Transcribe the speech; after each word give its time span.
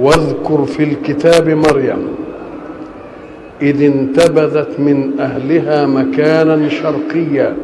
واذكر 0.00 0.64
في 0.64 0.82
الكتاب 0.82 1.48
مريم 1.48 2.08
إذ 3.62 3.82
انتبذت 3.82 4.80
من 4.80 5.20
أهلها 5.20 5.86
مكانا 5.86 6.68
شرقيا 6.68 7.56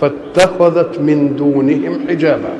فاتخذت 0.00 1.00
من 1.00 1.36
دونهم 1.36 1.98
حجابا. 2.08 2.54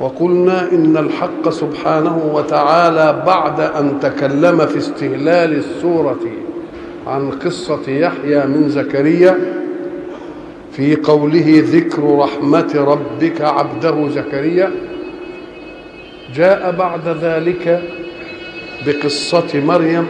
وقلنا 0.00 0.72
إن 0.72 0.96
الحق 0.96 1.48
سبحانه 1.48 2.30
وتعالى 2.34 3.22
بعد 3.26 3.60
أن 3.60 4.00
تكلم 4.00 4.66
في 4.66 4.78
استهلال 4.78 5.56
السورة 5.56 6.20
عن 7.06 7.30
قصة 7.30 7.80
يحيى 7.90 8.46
من 8.46 8.68
زكريا 8.68 9.38
في 10.72 10.96
قوله 10.96 11.62
ذكر 11.66 12.18
رحمة 12.18 12.72
ربك 12.76 13.40
عبده 13.40 14.08
زكريا 14.08 14.70
جاء 16.34 16.72
بعد 16.72 17.08
ذلك 17.22 17.82
بقصة 18.86 19.60
مريم 19.60 20.06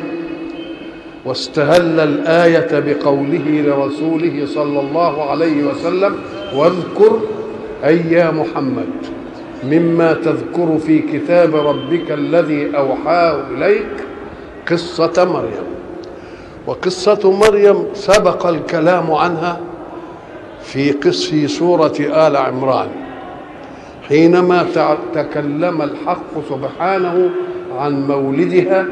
واستهل 1.24 2.00
الآية 2.00 2.80
بقوله 2.80 3.62
لرسوله 3.66 4.46
صلى 4.46 4.80
الله 4.80 5.30
عليه 5.30 5.64
وسلم 5.64 6.16
واذكر 6.56 7.20
أي 7.84 8.12
يا 8.12 8.30
محمد 8.30 8.88
مما 9.64 10.12
تذكر 10.12 10.78
في 10.86 10.98
كتاب 10.98 11.56
ربك 11.56 12.10
الذي 12.10 12.76
أوحاه 12.76 13.42
إليك 13.50 13.86
قصة 14.70 15.24
مريم. 15.24 15.66
وقصة 16.66 17.30
مريم 17.30 17.84
سبق 17.94 18.46
الكلام 18.46 19.12
عنها 19.12 19.60
في 20.62 20.92
قصة 20.92 21.46
سورة 21.46 21.94
آل 22.00 22.36
عمران. 22.36 22.88
حينما 24.10 24.66
تكلم 25.14 25.82
الحق 25.82 26.48
سبحانه 26.48 27.30
عن 27.78 28.06
مولدها 28.08 28.86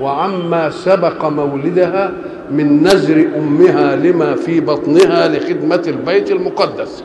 وعما 0.00 0.70
سبق 0.70 1.24
مولدها 1.24 2.12
من 2.50 2.82
نزر 2.82 3.28
أمها 3.36 3.96
لما 3.96 4.34
في 4.34 4.60
بطنها 4.60 5.28
لخدمة 5.28 5.82
البيت 5.86 6.30
المقدس. 6.30 7.04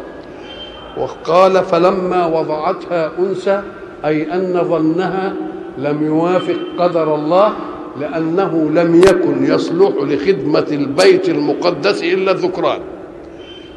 وقال 0.98 1.64
فلما 1.64 2.26
وضعتها 2.26 3.12
أنثى 3.20 3.62
أي 4.06 4.34
أن 4.34 4.64
ظنها 4.64 5.34
لم 5.78 6.06
يوافق 6.06 6.58
قدر 6.80 7.16
الله 7.16 7.54
لأنه 8.00 8.70
لم 8.74 8.96
يكن 8.96 9.46
يصلح 9.46 9.92
لخدمة 10.02 10.68
البيت 10.72 11.30
المقدس 11.30 12.04
إلا 12.04 12.32
الذكران. 12.32 12.80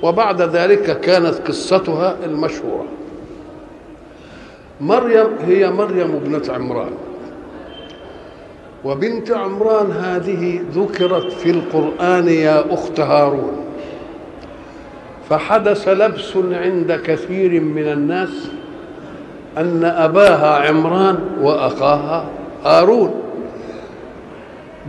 وبعد 0.03 0.43
ذلك 0.43 1.01
كانت 1.01 1.35
قصتها 1.49 2.17
المشهورة. 2.25 3.00
مريم 4.81 5.27
هي 5.47 5.71
مريم 5.71 6.17
ابنة 6.17 6.55
عمران. 6.55 6.93
وبنت 8.85 9.31
عمران 9.31 9.91
هذه 9.91 10.61
ذكرت 10.75 11.33
في 11.33 11.51
القرآن 11.51 12.29
يا 12.29 12.75
أخت 12.75 13.01
هارون. 13.01 13.53
فحدث 15.31 15.89
لبس 15.89 16.37
عند 16.37 17.01
كثير 17.05 17.61
من 17.61 17.93
الناس 17.93 18.51
أن 19.59 19.85
أباها 19.85 20.69
عمران 20.69 21.19
وأخاها 21.41 22.27
هارون. 22.65 23.15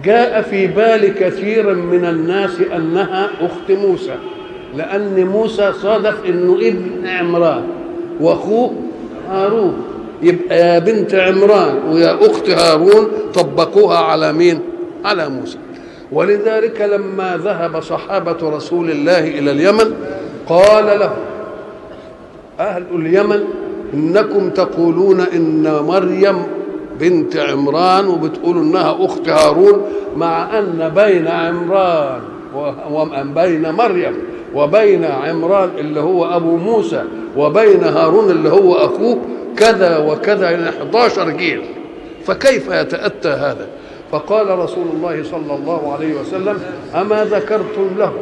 جاء 0.04 0.42
في 0.42 0.68
بال 0.68 1.14
كثير 1.14 1.74
من 1.76 2.06
الناس 2.06 2.62
أنها 2.76 3.30
أخت 3.42 3.72
موسى 3.72 4.16
لأن 4.76 5.28
موسى 5.28 5.74
صادف 5.74 6.26
أنه 6.26 6.54
ابن 6.54 7.08
عمران 7.08 7.64
وأخوه 8.20 8.74
هارون. 9.32 9.74
يبقى 10.22 10.58
يا 10.58 10.80
بنت 10.80 11.16
عمران 11.16 11.76
ويا 11.90 12.32
أخت 12.32 12.50
هارون 12.50 13.08
طبقوها 13.34 13.98
على 13.98 14.34
مين؟ 14.34 14.60
على 15.06 15.30
موسى. 15.30 15.58
ولذلك 16.12 16.82
لما 16.82 17.40
ذهب 17.44 17.80
صحابة 17.82 18.38
رسول 18.44 18.92
الله 18.92 19.20
إلى 19.20 19.52
اليمن 19.52 19.94
قال 20.48 21.00
له 21.00 21.14
أهل 22.60 22.84
اليمن 22.96 23.44
إنكم 23.94 24.50
تقولون 24.50 25.22
إن 25.22 25.80
مريم 25.88 26.44
بنت 27.00 27.38
عمران 27.38 28.08
وبتقولوا 28.08 28.64
إنها 28.64 29.06
أخت 29.06 29.30
هارون 29.30 29.82
مع 30.18 30.60
أن 30.60 30.92
بين 30.96 31.28
عمران 31.28 32.22
وبين 32.92 33.72
مريم. 33.72 34.14
وبين 34.56 35.06
عمران 35.06 35.70
اللي 35.78 36.00
هو 36.00 36.26
أبو 36.26 36.58
موسى 36.58 37.04
وبين 37.38 37.84
هارون 37.84 38.32
اللي 38.32 38.50
هو 38.50 38.74
اخوه 38.74 39.22
كذا 39.58 39.98
وكذا 39.98 40.50
إلى 40.50 40.70
11 40.70 41.30
جيل. 41.30 41.62
فكيف 42.26 42.68
يتأتى 42.72 43.30
هذا؟ 43.30 43.68
فقال 44.12 44.60
رسول 44.60 44.86
الله 44.94 45.24
صلى 45.24 45.56
الله 45.56 45.94
عليه 45.94 46.14
وسلم 46.14 46.60
أما 46.96 47.26
ذكرتم 47.26 47.90
له 47.98 48.14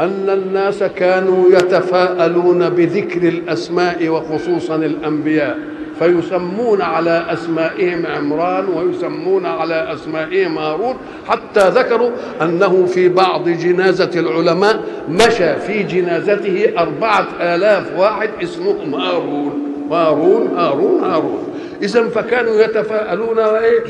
أن 0.00 0.30
الناس 0.30 0.82
كانوا 0.82 1.44
يتفاءلون 1.50 2.68
بذكر 2.68 3.28
الأسماء 3.28 4.08
وخصوصا 4.08 4.76
الأنبياء. 4.76 5.58
فيسمون 5.98 6.82
على 6.82 7.26
أسمائهم 7.28 8.06
عمران 8.06 8.68
ويسمون 8.68 9.46
على 9.46 9.92
أسمائهم 9.92 10.58
هارون 10.58 10.96
حتى 11.28 11.68
ذكروا 11.68 12.10
أنه 12.42 12.86
في 12.86 13.08
بعض 13.08 13.48
جنازة 13.48 14.10
العلماء 14.16 14.80
مشى 15.08 15.56
في 15.56 15.82
جنازته 15.82 16.72
أربعة 16.78 17.26
آلاف 17.40 17.98
واحد 17.98 18.30
اسمهم 18.42 18.94
هارون. 18.94 19.52
هارون 19.90 20.56
هارون 20.56 21.04
هارون. 21.04 21.42
إذا 21.82 22.08
فكانوا 22.08 22.60
يتفاءلون 22.60 23.36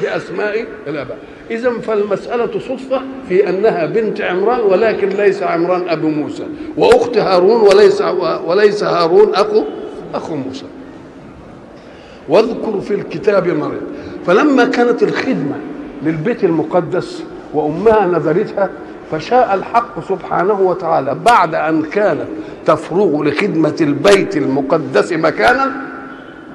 بأسماء 0.03 0.65
الآباء. 0.87 1.19
إذا 1.50 1.71
فالمسألة 1.71 2.50
صدفة 2.69 3.00
في 3.28 3.49
أنها 3.49 3.87
بنت 3.87 4.21
عمران 4.21 4.61
ولكن 4.61 5.09
ليس 5.09 5.43
عمران 5.43 5.88
أبو 5.88 6.09
موسى. 6.09 6.47
وأخت 6.77 7.19
هارون 7.19 7.61
وليس 7.61 8.03
وليس 8.47 8.84
هارون 8.84 9.34
أخو 9.34 9.65
أخو 10.15 10.34
موسى. 10.37 10.65
واذكر 12.28 12.81
في 12.81 12.94
الكتاب 12.94 13.48
مريم 13.48 13.81
فلما 14.26 14.64
كانت 14.64 15.03
الخدمة 15.03 15.56
للبيت 16.03 16.44
المقدس 16.44 17.22
وأمها 17.54 18.06
نذرتها 18.06 18.70
فشاء 19.10 19.54
الحق 19.54 20.09
سبحانه 20.09 20.60
وتعالى 20.60 21.14
بعد 21.14 21.54
أن 21.54 21.82
كانت 21.82 22.26
تفرغ 22.66 23.22
لخدمة 23.22 23.76
البيت 23.81 24.37
المقدس 24.37 25.12
مكانا 25.12 25.72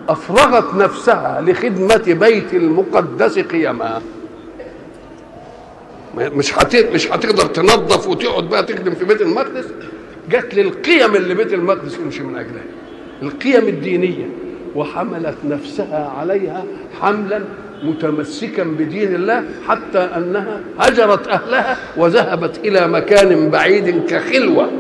أفرغت 0.10 0.76
نفسها 0.76 1.42
لخدمة 1.42 2.04
بيت 2.20 2.54
المقدس 2.54 3.40
قيما 3.40 4.02
مش 6.18 6.54
مش 6.94 7.12
هتقدر 7.12 7.46
تنظف 7.46 8.08
وتقعد 8.08 8.44
بقى 8.44 8.64
تخدم 8.64 8.92
في 8.92 9.06
بيت 9.06 9.22
المقدس؟ 9.22 9.66
جت 10.30 10.54
للقيم 10.56 11.16
اللي 11.16 11.34
بيت 11.34 11.54
المقدس 11.54 12.00
يمشي 12.00 12.24
من 12.24 12.36
أجلها. 12.38 12.64
القيم 13.22 13.68
الدينية. 13.68 14.26
وحملت 14.76 15.36
نفسها 15.50 16.14
عليها 16.20 16.64
حملا 17.02 17.42
متمسكا 17.84 18.64
بدين 18.64 19.16
الله 19.16 19.44
حتى 19.68 20.00
أنها 20.00 20.60
هجرت 20.80 21.28
أهلها 21.28 21.78
وذهبت 21.98 22.60
إلى 22.66 22.88
مكان 22.88 23.50
بعيد 23.50 24.06
كخلوة 24.08 24.72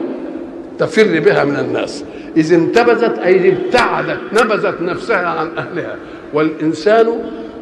تفر 0.79 1.19
بها 1.19 1.43
من 1.43 1.55
الناس. 1.55 2.03
إذ 2.37 2.53
انتبذت 2.53 3.19
أي 3.19 3.49
ابتعدت 3.49 4.19
نبذت 4.33 4.81
نفسها 4.81 5.27
عن 5.27 5.47
أهلها. 5.57 5.95
والإنسان 6.33 7.07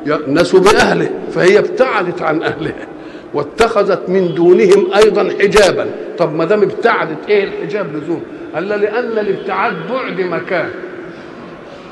يأنس 0.06 0.56
بأهله 0.56 1.10
فهي 1.32 1.60
ابتعدت 1.60 2.22
عن 2.22 2.44
أهلها 2.44 2.88
واتخذت 3.34 4.10
من 4.10 4.36
دونهم 4.36 4.94
أيضا 4.96 5.30
حجابا. 5.40 5.86
طب 6.18 6.36
ما 6.36 6.46
دام 6.46 6.62
ابتعدت 6.62 7.30
إيه 7.30 7.44
الحجاب 7.44 7.88
لزوم؟ 7.96 8.24
قال 8.56 8.68
لأن 8.68 9.18
الابتعاد 9.18 9.74
بعد 9.90 10.22
مكان. 10.22 10.70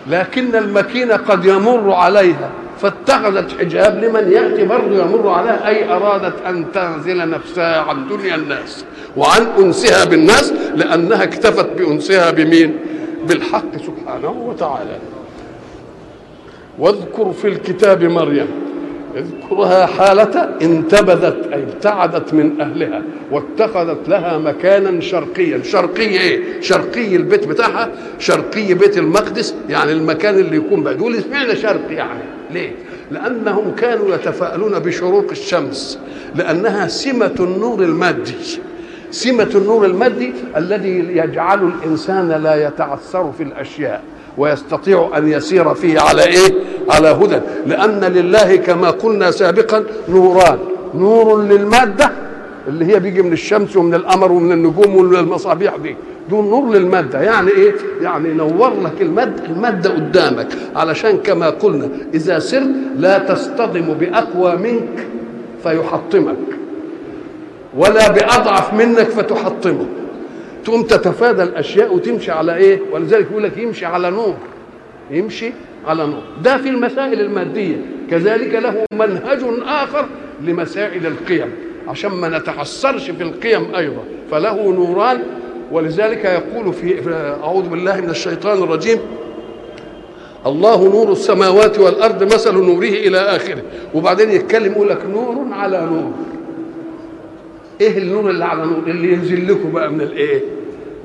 لكن 0.10 0.56
المكينة 0.56 1.16
قد 1.16 1.46
يمر 1.46 1.92
عليها 1.92 2.50
فاتخذت 2.82 3.60
حجاب 3.60 4.04
لمن 4.04 4.32
يأتي 4.32 4.66
برضه 4.66 5.02
يمر 5.02 5.30
عليها. 5.30 5.68
أي 5.68 5.94
أرادت 5.94 6.42
أن 6.46 6.72
تنزل 6.72 7.30
نفسها 7.30 7.82
عن 7.82 8.08
دنيا 8.08 8.36
الناس 8.36 8.86
وعن 9.18 9.42
أنسها 9.60 10.06
بالناس 10.06 10.54
لأنها 10.76 11.24
اكتفت 11.24 11.70
بأنسها 11.78 12.32
بمين؟ 12.32 12.78
بالحق 13.28 13.78
سبحانه 13.78 14.30
وتعالى. 14.30 14.98
واذكر 16.80 17.32
في 17.32 17.48
الكتاب 17.48 18.04
مريم. 18.04 18.67
اذكرها 19.18 19.86
حالة 19.86 20.50
انتبذت 20.62 21.54
أي 21.54 21.64
ابتعدت 21.64 22.34
من 22.34 22.62
أهلها 22.62 23.02
واتخذت 23.32 24.10
لها 24.10 24.38
مكانا 24.38 25.02
شرقيا. 25.02 25.64
شرقي 25.64 26.04
إيه؟ 26.08 26.62
شرقي 26.62 27.16
البيت 27.16 27.48
بتاعها 27.48 27.90
شرقي 28.20 28.74
بيت 28.74 28.98
المقدس 28.98 29.56
يعني 29.70 29.92
المكان 29.92 30.36
اللي 30.36 30.58
يكون 30.58 30.84
بعد. 30.84 31.00
يقول 31.00 31.16
اشمعنى 31.16 31.56
شرقي 31.56 31.94
يعني. 31.94 32.24
ليه؟ 32.52 32.72
لأنهم 33.12 33.76
كانوا 33.76 34.16
يتفاءلون 34.16 34.80
بشروق 34.80 35.26
الشمس 35.32 36.00
لأنها 36.36 36.88
سمة 36.88 37.36
النور 37.40 37.84
المادي. 37.84 38.36
سمة 39.12 39.50
النور 39.56 39.86
المادي 39.86 40.34
الذي 40.58 41.00
يجعل 41.00 41.64
الإنسان 41.68 42.30
لا 42.30 42.68
يتعثر 42.68 43.32
في 43.38 43.44
الأشياء. 43.44 44.04
ويستطيع 44.38 45.12
أن 45.18 45.32
يسير 45.32 45.74
فيه 45.74 46.00
على 46.00 46.24
إيه؟ 46.24 46.54
على 46.90 47.08
هدى. 47.08 47.40
لأن 47.66 48.00
لله 48.00 48.56
كما 48.56 48.90
قلنا 48.90 49.32
سابقا 49.32 49.84
نوران. 50.10 50.58
نور 50.96 51.42
للمادة 51.42 52.12
اللي 52.68 52.86
هي 52.86 53.00
بيجي 53.00 53.22
من 53.22 53.34
الشمس 53.34 53.78
ومن 53.78 53.94
القمر 53.94 54.32
ومن 54.32 54.52
النجوم 54.52 54.96
ومن 54.96 55.16
المصابيح 55.16 55.76
دي. 55.76 55.96
دول 56.30 56.46
نور 56.46 56.76
للمادة. 56.76 57.22
يعني 57.22 57.52
إيه؟ 57.52 57.74
يعني 58.02 58.30
ينور 58.30 58.74
لك 58.84 59.02
المادة, 59.02 59.46
المادة 59.46 59.90
قدامك. 59.90 60.48
علشان 60.76 61.18
كما 61.18 61.50
قلنا 61.50 61.90
إذا 62.14 62.40
سرت 62.40 62.70
لا 62.98 63.18
تصطدم 63.18 63.94
بأقوى 63.94 64.56
منك 64.56 65.08
فيحطمك. 65.64 66.38
ولا 67.78 68.12
بأضعف 68.12 68.74
منك 68.74 69.10
فتحطمه 69.10 69.86
تقوم 70.68 70.84
تتفادى 70.84 71.44
الأشياء 71.44 71.94
وتمشي 71.96 72.32
على 72.32 72.56
إيه؟ 72.56 72.80
ولذلك 72.92 73.28
يقول 73.32 73.44
لك 73.44 73.58
يمشي 73.58 73.86
على 73.86 74.10
نور. 74.12 74.36
يمشي 75.12 75.52
على 75.88 76.06
نور. 76.08 76.22
ده 76.44 76.58
في 76.58 76.70
المسائل 76.70 77.22
المادية. 77.22 77.76
كذلك 78.12 78.54
له 78.56 78.86
منهج 78.92 79.40
آخر 79.66 80.06
لمسائل 80.42 81.06
القيم. 81.06 81.52
عشان 81.88 82.12
ما 82.12 82.38
نتحسرش 82.38 83.12
في 83.12 83.24
القيم 83.24 83.76
أيضا. 83.76 84.04
فله 84.32 84.72
نوران. 84.72 85.24
ولذلك 85.72 86.26
يقول 86.26 86.74
في 86.74 87.14
أعوذ 87.44 87.70
بالله 87.70 88.02
من 88.02 88.10
الشيطان 88.10 88.64
الرجيم. 88.64 89.00
الله 90.46 90.84
نور 90.90 91.12
السماوات 91.12 91.80
والأرض 91.80 92.24
مثل 92.24 92.54
نوره 92.54 92.88
إلى 92.88 93.18
آخره. 93.18 93.62
وبعدين 93.94 94.30
يتكلم 94.32 94.72
يقول 94.72 94.90
لك 94.90 95.06
نور 95.14 95.46
على 95.52 95.82
نور. 95.82 96.12
إيه 97.82 97.98
النور 97.98 98.30
اللي 98.30 98.46
على 98.46 98.66
نور؟ 98.66 98.84
اللي 98.88 99.14
ينزل 99.14 99.52
لكم 99.52 99.72
بقى 99.72 99.92
من 99.92 100.02
الإيه؟ 100.02 100.57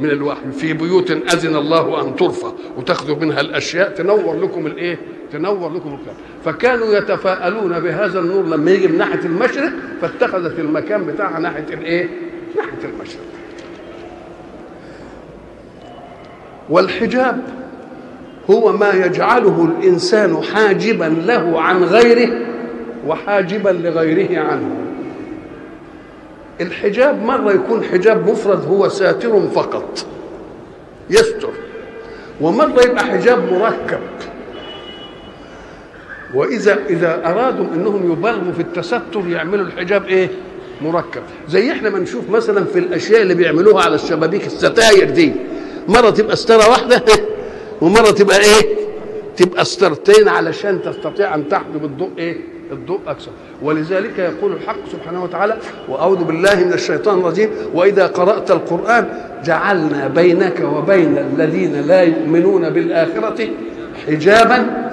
من 0.02 0.10
الوحي 0.10 0.52
في 0.52 0.72
بيوت 0.72 1.10
أذن 1.10 1.56
الله 1.56 2.02
أن 2.02 2.16
ترفع 2.16 2.52
وتاخذوا 2.76 3.16
منها 3.16 3.40
الأشياء. 3.40 3.90
تنور 3.90 4.36
لكم 4.40 4.66
الإيه؟ 4.66 4.98
تنور 5.32 5.72
لكم 5.72 5.88
الكلام. 5.88 6.16
فكانوا 6.44 6.94
يتفاءلون 6.94 7.80
بهذا 7.80 8.20
النور 8.20 8.44
لما 8.44 8.70
يجي 8.70 8.88
من 8.88 8.98
ناحية 8.98 9.24
المشرق 9.24 9.72
فاتخذت 10.00 10.58
المكان 10.58 11.06
بتاعها 11.06 11.38
ناحية 11.38 11.74
الإيه؟ 11.74 12.08
ناحية 12.56 12.90
المشرق. 12.94 13.22
والحجاب 16.70 17.42
هو 18.50 18.72
ما 18.72 18.92
يجعله 19.06 19.64
الإنسان 19.64 20.42
حاجبا 20.42 21.04
له 21.04 21.60
عن 21.60 21.84
غيره 21.84 22.46
وحاجبا 23.06 23.68
لغيره 23.68 24.40
عنه. 24.40 24.91
الحجاب 26.60 27.22
مرة 27.22 27.52
يكون 27.52 27.84
حجاب 27.84 28.30
مفرد 28.30 28.64
هو 28.64 28.88
ساتر 28.88 29.40
فقط. 29.54 30.06
يستر. 31.10 31.50
ومرة 32.40 32.82
يبقى 32.82 33.04
حجاب 33.04 33.52
مركب. 33.52 34.00
وإذا 36.34 36.78
إذا 36.90 37.22
أرادوا 37.24 37.66
أنهم 37.74 38.12
يبالغوا 38.12 38.52
في 38.52 38.60
التستر 38.60 39.28
يعملوا 39.28 39.66
الحجاب 39.66 40.06
إيه؟ 40.06 40.28
مركب. 40.82 41.22
زي 41.48 41.72
إحنا 41.72 41.90
ما 41.90 41.98
نشوف 41.98 42.30
مثلا 42.30 42.64
في 42.64 42.78
الأشياء 42.78 43.22
اللي 43.22 43.34
بيعملوها 43.34 43.84
على 43.84 43.94
الشبابيك 43.94 44.46
الستاير 44.46 45.10
دي. 45.10 45.32
مرة 45.88 46.10
تبقى 46.10 46.36
ستاره 46.36 46.70
واحدة 46.70 47.02
ومرة 47.82 48.10
تبقى 48.10 48.38
إيه؟ 48.38 48.82
تبقى 49.36 49.64
سترتين 49.64 50.28
علشان 50.28 50.82
تستطيع 50.82 51.34
أن 51.34 51.48
تحجب 51.48 51.84
الضوء 51.84 52.10
إيه؟ 52.18 52.36
الضوء 52.72 53.00
أكثر. 53.06 53.30
ولذلك 53.62 54.18
يقول 54.18 54.52
الحق 54.52 54.88
سبحانه 54.92 55.24
وتعالى 55.24 55.56
وأعوذ 55.88 56.24
بالله 56.24 56.64
من 56.64 56.72
الشيطان 56.72 57.18
الرجيم 57.18 57.50
وإذا 57.74 58.06
قرأت 58.06 58.50
القرآن 58.50 59.08
جعلنا 59.44 60.08
بينك 60.08 60.60
وبين 60.60 61.18
الذين 61.18 61.80
لا 61.86 62.02
يؤمنون 62.02 62.70
بالآخرة 62.70 63.48
حجابا 64.06 64.90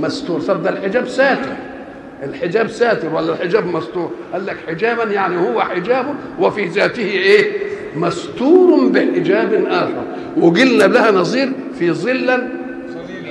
مستور. 0.00 0.40
طب 0.40 0.62
ده 0.62 0.70
الحجاب 0.70 1.08
ساتر. 1.08 1.52
الحجاب 2.22 2.68
ساتر 2.68 3.14
ولا 3.14 3.32
الحجاب 3.32 3.66
مستور؟ 3.66 4.10
قال 4.32 4.46
لك 4.46 4.56
حجابا 4.68 5.04
يعني 5.04 5.36
هو 5.36 5.60
حجاب 5.60 6.14
وفي 6.38 6.64
ذاته 6.64 7.02
إيه؟ 7.02 7.52
مستور 7.96 8.88
بحجاب 8.88 9.64
آخر. 9.68 10.04
وقلنا 10.36 10.84
لها 10.84 11.10
نظير 11.10 11.52
في 11.78 11.92
ظلا 11.92 12.48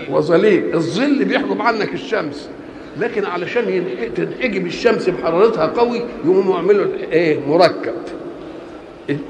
وظليل. 0.10 0.74
الظل 0.74 1.26
بيحجب 1.26 1.62
عنك 1.62 1.94
الشمس. 1.94 2.50
لكن 3.00 3.26
علشان 3.26 3.84
تنحجب 4.16 4.66
الشمس 4.68 5.10
بحرارتها 5.10 5.66
قوي 5.66 6.02
يقوموا 6.26 6.56
يعملوا 6.56 6.86
إيه؟ 7.12 7.40
مركب. 7.48 7.94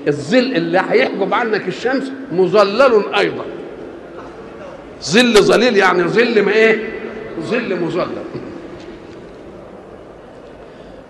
الظل 0.08 0.56
اللي 0.56 0.82
هيحجب 0.90 1.34
عنك 1.34 1.68
الشمس 1.68 2.12
مظلل 2.32 3.04
أيضا. 3.18 3.46
ظل 5.12 5.34
ظليل 5.44 5.78
يعني 5.78 6.04
ظل 6.04 6.42
ما 6.42 6.52
إيه؟ 6.54 6.90
ظل 7.42 7.82
مظلل. 7.82 8.08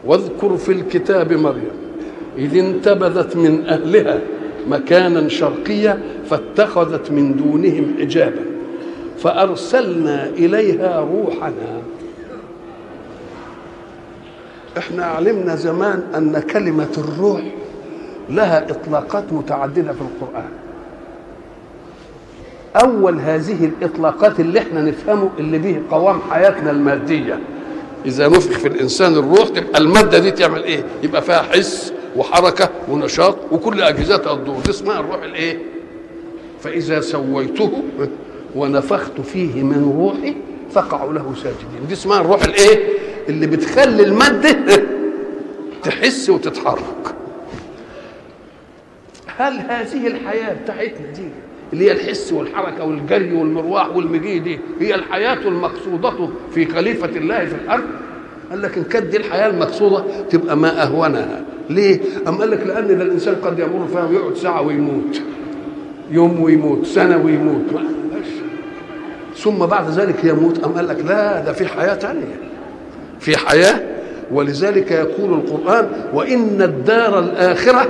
واذكر 0.06 0.58
في 0.58 0.72
الكتاب 0.72 1.34
مريم 1.34 1.72
إذ 2.38 2.58
انتبذت 2.58 3.36
من 3.36 3.66
أهلها 3.66 4.20
مكانا 4.68 5.30
شرقيا 5.30 6.02
فاتخذت 6.30 7.12
من 7.12 7.36
دونهم 7.36 7.96
حجابا 8.00 8.46
فأرسلنا 9.18 10.30
إليها 10.30 11.00
روحنا 11.00 11.82
إحنا 14.80 15.06
علمنا 15.06 15.56
زمان 15.56 16.04
أن 16.16 16.40
كلمة 16.40 16.88
الروح 16.98 17.42
لها 18.30 18.72
إطلاقات 18.72 19.24
متعددة 19.34 19.94
في 19.94 20.02
القرآن 20.02 20.50
أول 22.76 23.20
هذه 23.20 23.66
الإطلاقات 23.66 24.40
اللي 24.40 24.60
إحنا 24.60 24.82
نفهمه 24.82 25.30
اللي 25.40 25.58
به 25.58 25.82
قوام 25.92 26.20
حياتنا 26.32 26.72
المادية 26.72 27.40
إذا 28.06 28.28
نفخ 28.28 28.58
في 28.58 28.68
الإنسان 28.68 29.14
الروح 29.14 29.48
تبقى 29.48 29.80
المادة 29.82 30.20
دي 30.20 30.32
تعمل 30.32 30.64
إيه؟ 30.64 30.84
يبقى 31.04 31.22
فيها 31.22 31.42
حس 31.42 31.94
وحركة 32.16 32.70
ونشاط 32.90 33.36
وكل 33.52 33.82
أجهزتها 33.82 34.36
تدور 34.36 34.60
دي 34.66 34.70
اسمها 34.70 35.00
الروح 35.00 35.24
الإيه؟ 35.24 35.58
فإذا 36.62 37.02
سويته 37.02 37.72
ونفخت 38.56 39.22
فيه 39.22 39.64
من 39.64 39.96
روحي 40.00 40.36
فقعوا 40.72 41.14
له 41.14 41.34
ساجدين 41.36 41.88
دي 41.88 41.94
اسمها 41.94 42.22
الروح 42.22 42.44
الإيه؟ 42.44 42.90
اللي 43.30 43.48
بتخلي 43.48 44.04
المادة 44.04 44.84
تحس 45.84 46.30
وتتحرك. 46.30 47.16
هل 49.38 49.54
هذه 49.70 50.08
الحياة 50.08 50.54
بتاعتنا 50.64 51.12
دي 51.16 51.28
اللي 51.74 51.86
هي 51.86 51.92
الحس 51.92 52.34
والحركة 52.34 52.84
والجري 52.84 53.34
والمرواح 53.34 53.96
والمجي 53.96 54.40
دي 54.40 54.60
هي 54.80 54.96
الحياة 54.96 55.34
المقصودة 55.48 56.30
في 56.54 56.66
خليفة 56.66 57.10
الله 57.18 57.46
في 57.46 57.56
الأرض؟ 57.56 57.84
قال 58.50 58.62
لك 58.62 58.78
إن 58.78 58.84
كانت 58.84 59.06
دي 59.06 59.18
الحياة 59.18 59.48
المقصودة 59.48 60.04
تبقى 60.30 60.58
ما 60.58 60.84
أهونها. 60.84 61.44
ليه؟ 61.70 62.00
أم 62.28 62.36
قال 62.38 62.52
لك 62.52 62.68
لأن 62.68 62.88
ده 62.88 63.04
الإنسان 63.04 63.36
قد 63.36 63.60
يمر 63.60 63.88
فيها 63.92 64.06
ويقعد 64.06 64.36
ساعة 64.36 64.62
ويموت 64.62 65.22
يوم 66.12 66.42
ويموت 66.42 66.86
سنة 66.86 67.18
ويموت. 67.18 67.66
ثم 69.38 69.58
بعد 69.66 69.90
ذلك 69.90 70.24
يموت. 70.24 70.64
أم 70.64 70.72
قال 70.72 70.88
لك 70.88 71.06
لا 71.06 71.40
ده 71.40 71.54
في 71.54 71.68
حياة 71.68 71.96
ثانية 71.96 72.49
في 73.20 73.38
حياة 73.38 73.82
ولذلك 74.32 74.92
يقول 74.92 75.34
القرآن 75.34 75.90
وإن 76.14 76.62
الدار 76.62 77.20
الآخرة 77.20 77.88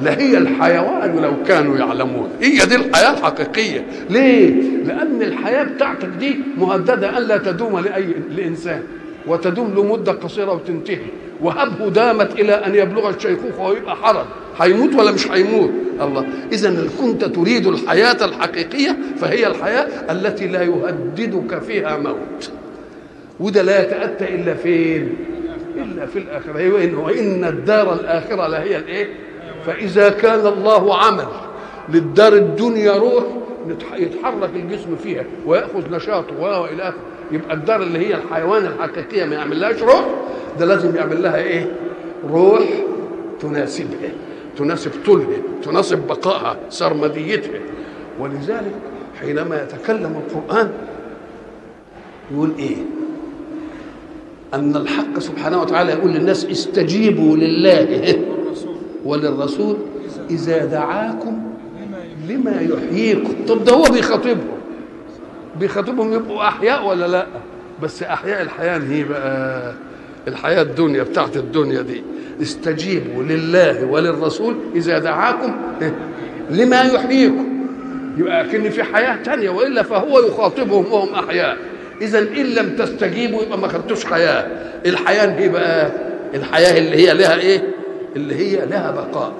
لهي 0.00 0.38
الحيوان 0.38 1.16
لو 1.22 1.32
كانوا 1.46 1.78
يعلمون. 1.78 2.28
هي 2.40 2.66
دي 2.66 2.76
الحياة 2.76 3.10
الحقيقية؟ 3.10 3.86
ليه؟ 4.10 4.50
لأن 4.84 5.22
الحياة 5.22 5.62
بتاعتك 5.62 6.08
دي 6.20 6.38
مهددة 6.58 7.18
أن 7.18 7.22
لا 7.22 7.36
تدوم 7.36 7.78
لأي 7.78 8.06
لإنسان 8.36 8.82
وتدوم 9.26 9.74
لمدة 9.76 10.12
قصيرة 10.12 10.52
وتنتهي. 10.52 10.98
وهبه 11.40 11.88
دامت 11.88 12.32
إلى 12.32 12.52
أن 12.52 12.74
يبلغ 12.74 13.08
الشيخوخة 13.10 13.62
ويبقى 13.68 13.96
حرج. 13.96 14.26
هيموت 14.60 14.94
ولا 14.94 15.10
مش 15.12 15.30
هيموت؟ 15.30 15.70
الله. 16.00 16.26
إذا 16.52 16.68
إن 16.68 16.88
كنت 17.00 17.24
تريد 17.24 17.66
الحياة 17.66 18.24
الحقيقية 18.24 18.96
فهي 19.20 19.46
الحياة 19.46 20.12
التي 20.12 20.46
لا 20.46 20.62
يهددك 20.62 21.62
فيها 21.62 21.96
موت. 21.96 22.50
وده 23.40 23.62
لا 23.62 23.82
يتأتى 23.82 24.34
إلا 24.34 24.54
فين؟ 24.54 25.16
إلا 25.76 26.06
في 26.06 26.18
الآخرة 26.18 26.98
وإن 26.98 27.44
الدار 27.44 27.92
الآخرة 27.92 28.46
لهي 28.46 28.76
الإيه؟ 28.76 29.08
فإذا 29.66 30.08
كان 30.08 30.46
الله 30.46 30.96
عمل 30.98 31.26
للدار 31.88 32.32
الدنيا 32.32 32.92
روح 32.96 33.24
يتحرك 33.96 34.50
الجسم 34.54 34.96
فيها 34.96 35.24
ويأخذ 35.46 35.90
نشاطه 35.90 36.40
وإلى 36.40 36.82
آخره 36.82 36.98
يبقى 37.32 37.54
الدار 37.54 37.82
اللي 37.82 37.98
هي 37.98 38.14
الحيوان 38.14 38.66
الحقيقية 38.66 39.24
ما 39.24 39.34
يعملهاش 39.34 39.82
روح 39.82 40.06
ده 40.58 40.66
لازم 40.66 40.96
يعمل 40.96 41.22
لها 41.22 41.36
إيه؟ 41.36 41.72
روح 42.30 42.60
تناسبها 43.40 44.10
تناسب 44.58 44.90
طولها 45.06 45.38
تناسب 45.62 46.06
بقائها 46.06 46.56
سرمديتها 46.70 47.60
ولذلك 48.20 48.72
حينما 49.20 49.62
يتكلم 49.62 50.22
القرآن 50.26 50.70
يقول 52.32 52.50
إيه؟ 52.58 52.76
أن 54.54 54.76
الحق 54.76 55.18
سبحانه 55.18 55.60
وتعالى 55.60 55.92
يقول 55.92 56.10
للناس 56.10 56.44
استجيبوا 56.44 57.36
لله. 57.36 58.18
وللرسول 59.04 59.76
إذا 60.30 60.64
دعاكم 60.64 61.42
لما 62.28 62.60
يحييكم. 62.60 63.32
طب 63.48 63.64
ده 63.64 63.72
هو 63.72 63.82
بيخاطبهم. 63.82 64.58
بيخاطبهم 65.60 66.12
يبقوا 66.12 66.48
أحياء 66.48 66.86
ولا 66.88 67.06
لا؟ 67.06 67.26
بس 67.82 68.02
أحياء 68.02 68.42
الحياة 68.42 68.78
هي 68.78 69.04
بقى 69.04 69.72
الحياة 70.28 70.62
الدنيا 70.62 71.02
بتاعت 71.02 71.36
الدنيا 71.36 71.82
دي. 71.82 72.02
استجيبوا 72.42 73.22
لله 73.22 73.84
وللرسول 73.84 74.56
إذا 74.74 74.98
دعاكم 74.98 75.54
لما 76.50 76.80
يحييكم. 76.82 77.46
يبقى 78.18 78.48
كن 78.48 78.70
في 78.70 78.82
حياة 78.82 79.22
تانية 79.22 79.50
وإلا 79.50 79.82
فهو 79.82 80.18
يخاطبهم 80.20 80.92
وهم 80.92 81.14
أحياء. 81.14 81.56
اذا 82.00 82.18
إن 82.18 82.46
لم 82.46 82.76
تستجيبوا 82.76 83.42
يبقى 83.42 83.58
ما 83.58 83.68
خدتوش 83.68 84.04
حياة. 84.04 84.46
الحياة 84.86 85.26
هي 85.40 85.48
بقى 85.48 85.90
الحياة 86.34 86.78
اللي 86.78 86.96
هي 86.96 87.14
لها 87.14 87.38
إيه؟ 87.40 87.62
اللي 88.16 88.34
هي 88.34 88.66
لها 88.66 88.90
بقاء. 88.90 89.32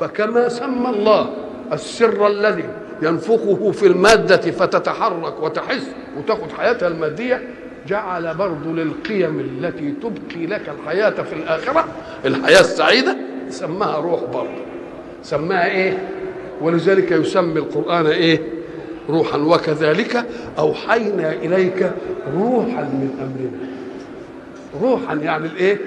فكما 0.00 0.48
سمى 0.48 0.88
الله 0.88 1.30
السر 1.72 2.26
الذي 2.26 2.64
ينفخه 3.02 3.70
في 3.72 3.86
المادة 3.86 4.36
فتتحرك 4.36 5.42
وتحس 5.42 5.86
وتاخد 6.18 6.52
حياتها 6.58 6.88
المادية 6.88 7.42
جعل 7.88 8.34
برضه 8.34 8.70
للقيم 8.72 9.40
التي 9.40 9.94
تبقي 10.02 10.46
لك 10.46 10.62
الحياة 10.68 11.10
في 11.10 11.32
الآخرة 11.32 11.84
الحياة 12.24 12.60
السعيدة 12.60 13.16
سماها 13.50 13.96
روح 13.98 14.20
برضه 14.24 14.62
سماها 15.22 15.66
إيه؟ 15.70 16.08
ولذلك 16.60 17.12
يسمي 17.12 17.58
القرآن 17.58 18.06
إيه؟ 18.06 18.40
روحا 19.10 19.38
وكذلك 19.38 20.24
أوحينا 20.58 21.32
إليك 21.32 21.90
روحا 22.36 22.82
من 22.82 23.10
أمرنا. 23.20 23.72
روحا 24.82 25.14
يعني 25.14 25.46
الإيه؟ 25.46 25.78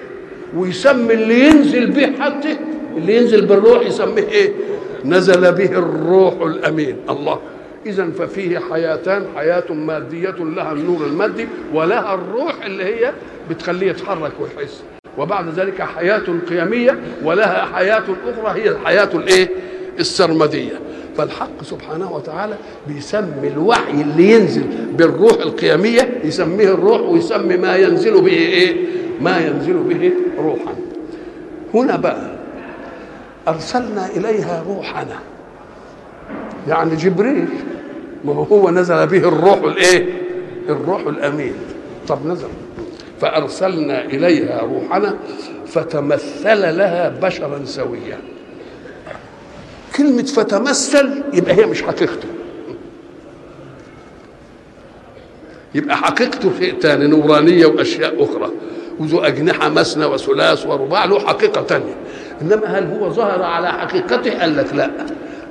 ويسمي 0.58 1.14
اللي 1.14 1.48
ينزل 1.48 1.92
به 1.92 2.12
حتى 2.20 2.58
اللي 2.98 3.18
ينزل 3.18 3.46
بالروح 3.46 3.86
يسميه 3.86 4.28
إيه؟ 4.28 4.52
نزل 5.06 5.52
به 5.52 5.72
الروح 5.72 6.34
الأمين. 6.42 6.96
الله. 7.10 7.40
إذا 7.86 8.10
ففيه 8.20 8.60
حياتان 8.60 9.26
حياة 9.36 9.74
مادية 9.74 10.36
لها 10.40 10.72
النور 10.72 11.06
المادي 11.06 11.48
ولها 11.74 12.14
الروح 12.14 12.66
اللي 12.66 12.84
هي 12.84 13.12
بتخليه 13.50 13.88
يتحرك 13.90 14.32
ويحس. 14.40 14.84
وبعد 15.18 15.50
ذلك 15.60 15.82
حياة 15.82 16.24
قيمية 16.50 17.00
ولها 17.24 17.66
حياة 17.74 18.04
أخرى 18.28 18.62
هي 18.62 18.70
الحياة 18.70 19.10
الإيه؟ 19.14 19.50
السرمدية. 20.00 20.80
فالحق 21.18 21.64
سبحانه 21.64 22.12
وتعالى 22.12 22.56
بيسمي 22.88 23.48
الوحي 23.48 24.02
اللي 24.02 24.32
ينزل 24.32 24.64
بالروح 24.98 25.32
القيمية 25.32 26.20
يسميه 26.24 26.74
الروح 26.74 27.02
ويسمي 27.02 27.58
ما 27.58 27.76
ينزل 27.76 28.22
به 28.22 28.32
إيه؟ 28.32 28.76
ما 29.22 29.38
ينزل 29.38 29.74
به 29.74 30.12
روحا. 30.40 30.76
هنا 31.74 31.96
بقى 31.96 32.32
أرسلنا 33.48 34.10
إليها 34.18 34.64
روحنا. 34.68 35.20
يعني 36.68 36.96
جبريل 36.96 37.48
ما 38.26 38.34
هو 38.34 38.70
نزل 38.70 39.08
به 39.08 39.18
الروح 39.18 39.64
الإيه؟ 39.64 40.06
الروح 40.70 41.08
الأمين. 41.08 41.54
طب 42.08 42.28
نزل. 42.28 42.48
فأرسلنا 43.22 44.06
إليها 44.06 44.62
روحنا 44.62 45.16
فتمثل 45.68 46.78
لها 46.78 47.10
بشرا 47.10 47.62
سويا. 47.66 48.18
كلمة 49.96 50.24
فتمثل 50.24 51.24
يبقى 51.34 51.54
هي 51.54 51.66
مش 51.66 51.84
حقيقته. 51.84 52.28
يبقى 55.76 55.98
حقيقته 55.98 56.52
شيء 56.60 56.74
تاني 56.80 57.08
نورانية 57.08 57.66
وأشياء 57.66 58.24
أخرى. 58.24 58.52
وذو 59.00 59.20
أجنحة 59.20 59.70
مثنى 59.70 60.06
وثلاث 60.06 60.66
ورباع 60.66 61.06
له 61.06 61.20
حقيقة 61.20 61.62
تانية. 61.62 61.96
إنما 62.42 62.66
هل 62.66 62.86
هو 62.92 63.10
ظهر 63.10 63.42
على 63.42 63.68
حقيقته؟ 63.72 64.40
قال 64.40 64.58
لك 64.58 64.74
لا. 64.74 64.92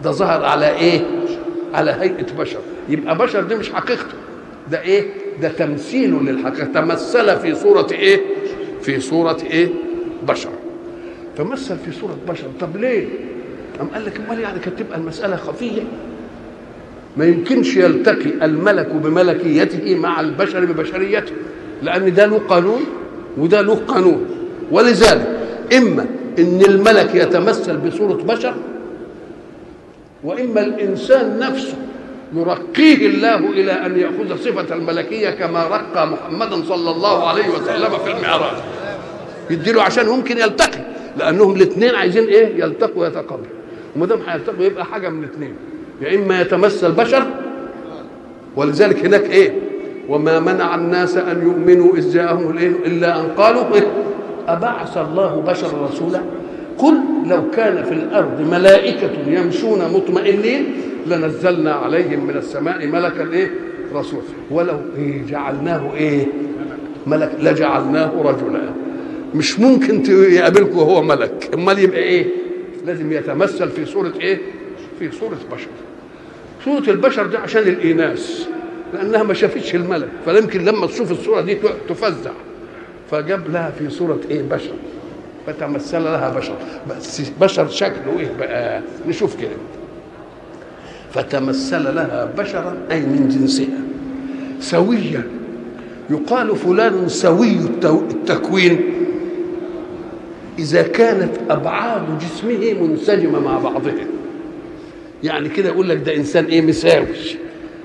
ده 0.04 0.10
ظهر 0.10 0.44
على 0.44 0.76
إيه؟ 0.76 1.00
على 1.74 1.90
هيئة 1.90 2.32
بشر. 2.38 2.58
يبقى 2.88 3.18
بشر 3.18 3.42
دي 3.42 3.54
مش 3.54 3.72
حقيقته. 3.72 4.14
ده 4.70 4.80
إيه؟ 4.82 5.08
ده 5.42 5.48
تمثيل 5.48 6.14
للحقيقة. 6.14 6.64
تمثل 6.64 7.36
في 7.40 7.54
صورة 7.54 7.86
إيه؟ 7.92 8.20
في 8.82 9.00
صورة 9.00 9.38
إيه؟ 9.50 9.68
بشر. 10.28 10.50
تمثل 11.36 11.76
في 11.78 11.92
صورة 12.00 12.16
بشر. 12.28 12.46
طب 12.60 12.76
ليه؟ 12.76 13.08
أم 13.80 13.88
قال 13.88 14.04
لك 14.04 14.20
امال 14.26 14.40
يعني 14.40 14.58
كانت 14.58 14.78
تبقى 14.78 14.98
المسألة 14.98 15.36
خفية؟ 15.36 15.82
ما 17.16 17.24
يمكنش 17.24 17.76
يلتقي 17.76 18.44
الملك 18.44 18.86
بملكيته 18.86 19.94
مع 19.94 20.20
البشر 20.20 20.64
ببشريته 20.64 21.32
لأن 21.82 22.14
ده 22.14 22.26
له 22.26 22.38
قانون 22.38 22.80
وده 23.38 23.60
له 23.60 23.74
قانون. 23.74 24.26
ولذلك 24.70 25.38
إما 25.76 26.06
إن 26.38 26.62
الملك 26.68 27.14
يتمثل 27.14 27.76
بصورة 27.76 28.22
بشر 28.22 28.54
وإما 30.24 30.60
الإنسان 30.60 31.38
نفسه 31.38 31.76
يرقيه 32.36 33.06
الله 33.06 33.36
إلى 33.50 33.72
أن 33.72 33.98
يأخذ 33.98 34.36
صفة 34.44 34.74
الملكية 34.74 35.30
كما 35.30 35.64
رقى 35.66 36.06
محمدا 36.06 36.64
صلى 36.68 36.90
الله 36.90 37.28
عليه 37.28 37.48
وسلم 37.48 37.98
في 38.04 38.10
المعراج. 38.10 38.56
يديله 39.50 39.82
عشان 39.82 40.06
ممكن 40.06 40.38
يلتقي 40.38 40.80
لأنهم 41.16 41.56
الاثنين 41.56 41.94
عايزين 41.94 42.24
إيه؟ 42.24 42.64
يلتقوا 42.64 43.02
ويتقابلوا. 43.02 43.46
وما 43.96 44.06
دام 44.06 44.18
هيلتقوا 44.26 44.64
يبقى 44.64 44.84
حاجة 44.84 45.08
من 45.08 45.24
الاثنين 45.24 45.54
يا 46.02 46.14
إما 46.14 46.40
يتمثل 46.40 46.92
بشر 46.92 47.26
ولذلك 48.56 49.04
هناك 49.04 49.24
إيه؟ 49.30 49.52
وما 50.08 50.40
منع 50.40 50.74
الناس 50.74 51.16
أن 51.16 51.42
يؤمنوا 51.42 51.96
إذ 51.96 52.12
جاءهم 52.12 52.50
الإيه؟ 52.50 52.68
إلا 52.86 53.20
أن 53.20 53.26
قالوا 53.36 53.74
إيه؟ 53.74 53.86
أبعث 54.48 54.96
الله 54.98 55.40
بشرا 55.46 55.86
رسولا. 55.86 56.20
قل 56.78 56.94
لو 57.26 57.50
كان 57.50 57.84
في 57.84 57.92
الأرض 57.92 58.40
ملائكة 58.52 59.10
يمشون 59.26 59.78
مطمئنين 59.94 60.64
لنزلنا 61.06 61.72
عليهم 61.72 62.26
من 62.26 62.36
السماء 62.36 62.86
ملكا 62.86 63.32
إيه؟ 63.32 63.50
رسول 63.94 64.22
ولو 64.50 64.76
إيه؟ 64.98 65.26
جعلناه 65.26 65.94
إيه؟ 65.96 66.26
ملك. 67.06 67.32
لجعلناه 67.40 68.12
رجلا. 68.24 68.60
مش 69.34 69.60
ممكن 69.60 70.02
يقابلكم 70.08 70.78
وهو 70.78 71.02
ملك. 71.02 71.50
أمال 71.54 71.78
يبقى 71.78 71.98
إيه؟ 71.98 72.26
لازم 72.86 73.12
يتمثل 73.12 73.70
في 73.70 73.84
صورة 73.86 74.12
إيه؟ 74.20 74.38
في 74.98 75.10
صورة 75.10 75.38
بشر. 75.52 75.66
صورة 76.64 76.90
البشر 76.90 77.26
دي 77.26 77.36
عشان 77.36 77.62
الإناث 77.62 78.46
لأنها 78.94 79.22
ما 79.22 79.34
شافتش 79.34 79.74
الملك 79.74 80.08
فيمكن 80.24 80.64
لما 80.64 80.86
تشوف 80.86 81.12
الصورة 81.12 81.40
دي 81.40 81.58
تفزع. 81.88 82.30
فجاب 83.10 83.50
لها 83.50 83.70
في 83.78 83.90
صورة 83.90 84.20
إيه؟ 84.30 84.42
بشر. 84.42 84.74
فتمثل 85.46 86.02
لها 86.04 86.28
بشر. 86.28 86.56
بس 86.90 87.22
بشر 87.40 87.68
شكله 87.68 88.18
إيه 88.18 88.32
بقى؟ 88.38 88.82
نشوف 89.08 89.40
كده. 89.40 89.56
فتمثل 91.12 91.94
لها 91.94 92.32
بشرا 92.38 92.76
أي 92.90 93.00
من 93.00 93.28
جنسها. 93.28 93.78
سويا 94.60 95.22
يقال 96.10 96.56
فلان 96.56 97.08
سوي 97.08 97.50
التكوين. 97.84 98.80
إذا 100.58 100.82
كانت 100.82 101.30
أبعاد 101.50 102.18
جسمه 102.18 102.72
منسجمة 102.86 103.40
مع 103.40 103.58
بعضها. 103.58 104.06
يعني 105.22 105.48
كده 105.48 105.68
يقول 105.68 105.88
لك 105.88 105.96
ده 105.96 106.16
إنسان 106.16 106.44
إيه 106.44 106.62
مساوي. 106.62 107.06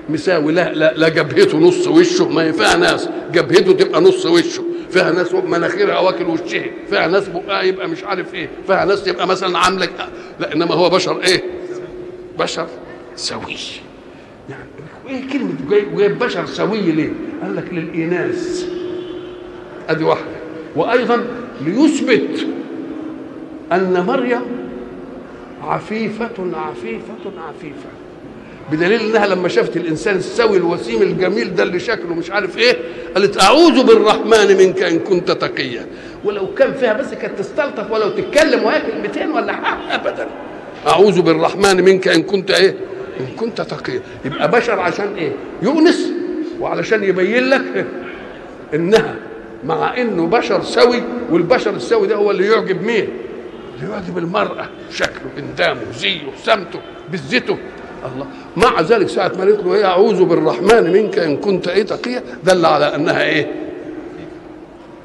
مساوي 0.08 0.52
لا 0.52 0.72
لا, 0.72 0.92
لا 0.96 1.08
جبهته 1.08 1.58
نص 1.58 1.86
وشه. 1.86 2.28
ما 2.28 2.52
فيها 2.52 2.76
ناس. 2.76 3.08
جبهته 3.32 3.72
تبقى 3.72 4.00
نص 4.00 4.26
وشه. 4.26 4.62
فيها 4.90 5.10
ناس 5.10 5.34
مناخيرها 5.34 5.98
واكل 5.98 6.24
وشها. 6.24 6.64
فيها 6.90 7.06
ناس 7.06 7.28
بقها 7.28 7.62
يبقى 7.62 7.88
مش 7.88 8.04
عارف 8.04 8.34
إيه. 8.34 8.48
فيها 8.66 8.84
ناس 8.84 9.04
تبقى 9.04 9.26
مثلا 9.26 9.58
عاملة 9.58 9.88
لا 10.40 10.54
إنما 10.54 10.74
هو 10.74 10.90
بشر 10.90 11.22
إيه؟ 11.22 11.42
بشر 12.38 12.66
سوي. 13.16 13.56
يعني 14.48 14.64
إيه 15.08 15.32
كلمة 15.32 15.52
جايب 15.96 16.18
بشر 16.18 16.46
سوي 16.46 16.80
ليه؟ 16.80 17.10
قال 17.42 17.56
لك 17.56 17.64
للإناث. 17.72 18.64
أدي 19.88 20.04
واحدة. 20.04 20.24
وأيضا 20.76 21.24
ليثبت 21.66 22.46
أن 23.72 24.04
مريم 24.06 24.40
عفيفة 25.62 26.30
عفيفة 26.54 27.32
عفيفة. 27.48 27.90
بدليل 28.72 29.00
إنها 29.00 29.26
لما 29.26 29.48
شافت 29.48 29.76
الإنسان 29.76 30.16
السوي 30.16 30.56
الوسيم 30.56 31.02
الجميل 31.02 31.54
ده 31.54 31.62
اللي 31.62 31.78
شكله 31.78 32.14
مش 32.14 32.30
عارف 32.30 32.58
إيه 32.58 32.76
قالت 33.14 33.40
أعوذ 33.42 33.82
بالرحمن 33.86 34.56
منك 34.56 34.82
إن 34.82 34.98
كنت 34.98 35.30
تقيا. 35.30 35.86
ولو 36.24 36.54
كان 36.54 36.72
فيها 36.74 36.92
بس 36.92 37.14
كانت 37.14 37.38
تستلطف 37.38 37.90
ولو 37.90 38.10
تتكلم 38.10 38.64
وهي 38.64 38.80
كلمتين 38.80 39.30
ولا 39.30 39.52
حاجة 39.52 39.94
ابدا. 39.94 40.28
أعوذ 40.86 41.22
بالرحمن 41.22 41.84
منك 41.84 42.08
إن 42.08 42.22
كنت 42.22 42.50
إيه؟ 42.50 42.74
إن 43.20 43.26
كنت 43.36 43.60
تقيا. 43.60 44.00
يبقى 44.24 44.50
بشر 44.50 44.80
عشان 44.80 45.14
إيه؟ 45.14 45.32
يونس 45.62 46.12
وعلشان 46.60 47.04
يبين 47.04 47.44
لك 47.50 47.86
إنها 48.74 49.16
مع 49.64 50.00
إنه 50.00 50.26
بشر 50.26 50.62
سوي 50.62 51.02
والبشر 51.30 51.70
السوي 51.70 52.06
ده 52.06 52.14
هو 52.16 52.30
اللي 52.30 52.46
يعجب 52.46 52.82
مين؟ 52.82 53.08
يعجب 53.82 54.18
المرأة 54.18 54.68
شكله 54.90 55.30
اندامه 55.38 55.80
زيه 55.98 56.20
سمته 56.44 56.80
بزته. 57.12 57.56
الله. 58.14 58.26
مع 58.56 58.80
ذلك 58.80 59.08
ساعة 59.08 59.28
ما 59.28 59.44
قالت 59.44 59.64
له 59.64 59.74
إيه 59.74 59.84
أعوذ 59.84 60.24
بالرحمن 60.24 60.92
منك 60.92 61.18
إن 61.18 61.36
كنت 61.36 61.68
إيه 61.68 61.82
تقية 61.82 62.22
دل 62.44 62.66
على 62.66 62.94
أنها 62.94 63.22
إيه؟ 63.22 63.52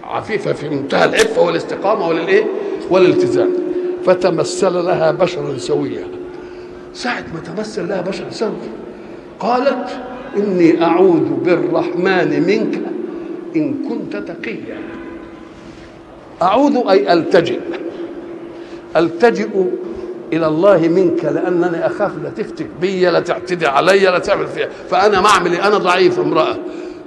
عفيفة 0.04 0.54
في 0.54 0.70
منتهى 0.70 1.06
العفة 1.06 1.42
والاستقامة 1.42 2.08
وللإيه 2.08 2.46
والالتزام. 2.90 3.50
فتمثل 4.06 4.74
لها 4.74 5.12
بشرا 5.12 5.58
سويا. 5.58 6.08
ساعة 6.94 7.24
ما 7.34 7.40
تمثل 7.40 7.88
لها 7.88 8.02
بشرا 8.02 8.30
سوي 8.30 8.52
قالت 9.40 9.90
إني 10.38 10.84
أعوذ 10.84 11.30
بالرحمن 11.46 12.44
منك 12.48 12.82
إن 13.56 13.76
كنت 13.90 14.16
تقيا. 14.16 14.78
أعوذ 16.42 16.90
أي 16.90 17.14
ألتجئ. 17.14 17.60
ألتجئ 18.96 19.66
إلى 20.34 20.48
الله 20.48 20.78
منك 20.78 21.26
لأنني 21.26 21.86
أخاف 21.86 22.12
لا 22.24 22.30
تفتك 22.30 22.68
بي 22.82 23.06
لا 23.06 23.20
تعتدي 23.20 23.68
علي 23.68 24.00
لا 24.00 24.20
تعمل 24.20 24.48
فيها. 24.48 24.70
فأنا 24.90 25.22
ما 25.22 25.28
أعمل 25.28 25.52
إيه؟ 25.54 25.68
أنا 25.68 25.78
ضعيف 25.78 26.20
امرأة. 26.20 26.58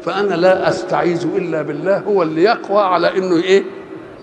فأنا 0.05 0.35
لا 0.35 0.69
أستعيذ 0.69 1.27
إلا 1.37 1.63
بالله 1.63 1.99
هو 1.99 2.23
اللي 2.23 2.43
يقوى 2.43 2.83
على 2.83 3.19
إنه 3.19 3.37
إيه؟ 3.37 3.65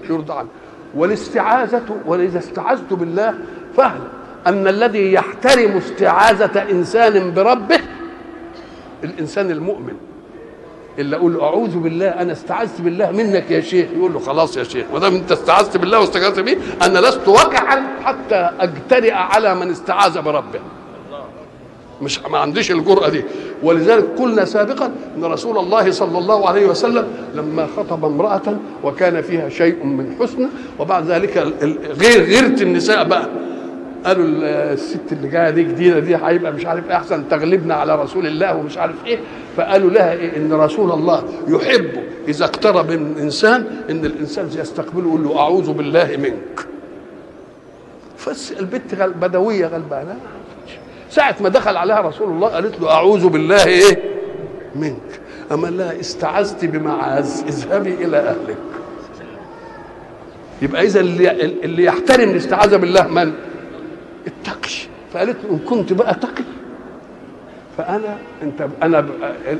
يرضى 0.09 0.33
عنه. 0.33 0.47
والاستعاذة 0.95 1.83
وإذا 2.05 2.39
استعذت 2.39 2.93
بالله 2.93 3.33
فاعلم 3.77 4.07
أن 4.47 4.67
الذي 4.67 5.13
يحترم 5.13 5.77
استعاذة 5.77 6.71
إنسان 6.71 7.33
بربه 7.33 7.79
الإنسان 9.03 9.51
المؤمن. 9.51 9.93
اللي 10.99 11.15
أقول 11.15 11.33
له 11.33 11.43
أعوذ 11.43 11.77
بالله 11.77 12.07
أنا 12.07 12.31
استعذت 12.31 12.81
بالله 12.81 13.11
منك 13.11 13.51
يا 13.51 13.61
شيخ. 13.61 13.87
يقول 13.97 14.13
له 14.13 14.19
خلاص 14.19 14.57
يا 14.57 14.63
شيخ 14.63 14.85
ما 14.93 14.99
دام 14.99 15.15
أنت 15.15 15.31
استعذت 15.31 15.77
بالله 15.77 15.99
واستغاثت 15.99 16.39
به 16.39 16.57
أنا 16.81 16.99
لست 16.99 17.27
وقعا 17.27 17.83
حتى 18.03 18.49
أجترئ 18.59 19.11
على 19.11 19.55
من 19.55 19.71
استعاذ 19.71 20.21
بربه. 20.21 20.59
مش 22.01 22.19
ما 22.19 22.37
عنديش 22.37 22.71
الجرأة 22.71 23.09
دي. 23.09 23.23
ولذلك 23.63 24.05
قلنا 24.19 24.45
سابقا 24.45 24.91
إن 25.17 25.25
رسول 25.25 25.57
الله 25.57 25.91
صلى 25.91 26.17
الله 26.17 26.49
عليه 26.49 26.65
وسلم 26.65 27.07
لما 27.35 27.67
خطب 27.77 28.05
امرأة 28.05 28.57
وكان 28.83 29.21
فيها 29.21 29.49
شيء 29.49 29.83
من 29.83 30.15
حسن 30.19 30.49
وبعد 30.79 31.11
ذلك 31.11 31.37
غير 32.01 32.23
غيرة 32.23 32.61
النساء 32.61 33.03
بقى. 33.03 33.29
قالوا 34.05 34.25
الست 34.73 35.11
اللي 35.11 35.27
جاية 35.27 35.49
دي 35.49 35.63
جديدة 35.63 35.99
دي 35.99 36.15
هيبقى 36.15 36.51
مش 36.51 36.65
عارف 36.65 36.89
إيه 36.89 36.95
أحسن 36.95 37.29
تغلبنا 37.29 37.75
على 37.75 38.01
رسول 38.01 38.27
الله 38.27 38.55
ومش 38.55 38.77
عارف 38.77 38.95
إيه. 39.05 39.19
فقالوا 39.57 39.89
لها 39.89 40.11
إيه 40.13 40.37
إن 40.37 40.53
رسول 40.53 40.91
الله 40.91 41.23
يحب 41.47 41.89
إذا 42.27 42.45
اقترب 42.45 42.91
من 42.91 43.15
انسان 43.21 43.65
إن 43.89 44.05
الإنسان 44.05 44.49
يستقبله 44.55 45.07
يقول 45.07 45.23
له 45.23 45.39
أعوذ 45.39 45.71
بالله 45.73 46.17
منك. 46.17 46.67
بس 48.27 48.51
البت 48.51 48.95
غل 48.99 49.09
بدوية 49.13 49.67
غلبانة. 49.67 50.15
ساعة 51.09 51.35
ما 51.41 51.49
دخل 51.49 51.77
عليها 51.77 52.01
رسول 52.01 52.29
الله 52.29 52.47
قالت 52.47 52.81
له 52.81 52.91
أعوذ 52.91 53.27
بالله 53.29 53.65
إيه؟ 53.65 54.03
منك. 54.75 55.19
أما 55.51 55.67
لا 55.67 55.99
استعذت 55.99 56.65
بمعاذ 56.65 57.29
اذهبي 57.47 57.93
إلى 57.93 58.17
أهلك. 58.17 58.57
يبقى 60.61 60.83
إذا 60.85 60.99
اللي, 60.99 61.31
اللي 61.41 61.83
يحترم 61.83 62.29
الاستعاذة 62.29 62.75
بالله 62.75 63.07
من؟ 63.07 63.33
التقي 64.27 64.75
فقالت 65.13 65.37
له 65.43 65.51
إن 65.51 65.59
كنت 65.59 65.93
بقى 65.93 66.13
تقي 66.15 66.43
فأنا 67.77 68.17
أنت 68.41 68.67
أنا 68.83 69.05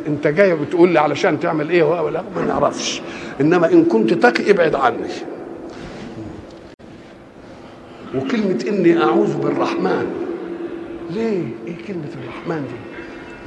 أنت 0.07 0.27
جاي 0.27 0.55
بتقول 0.55 0.89
لي 0.89 0.99
علشان 0.99 1.39
تعمل 1.39 1.69
إيه؟ 1.69 2.01
ولا 2.01 2.23
ما 2.35 2.45
نعرفش. 2.45 3.01
إنما 3.41 3.71
إن 3.71 3.85
كنت 3.85 4.13
تقي 4.13 4.51
ابعد 4.51 4.75
عني. 4.75 5.07
وكلمة 8.15 8.65
إني 8.67 9.03
أعوذ 9.03 9.37
بالرحمن. 9.37 10.07
ليه؟ 11.09 11.43
إيه 11.67 11.75
كلمة 11.87 12.09
الرحمن 12.23 12.67
دي؟ 12.67 12.95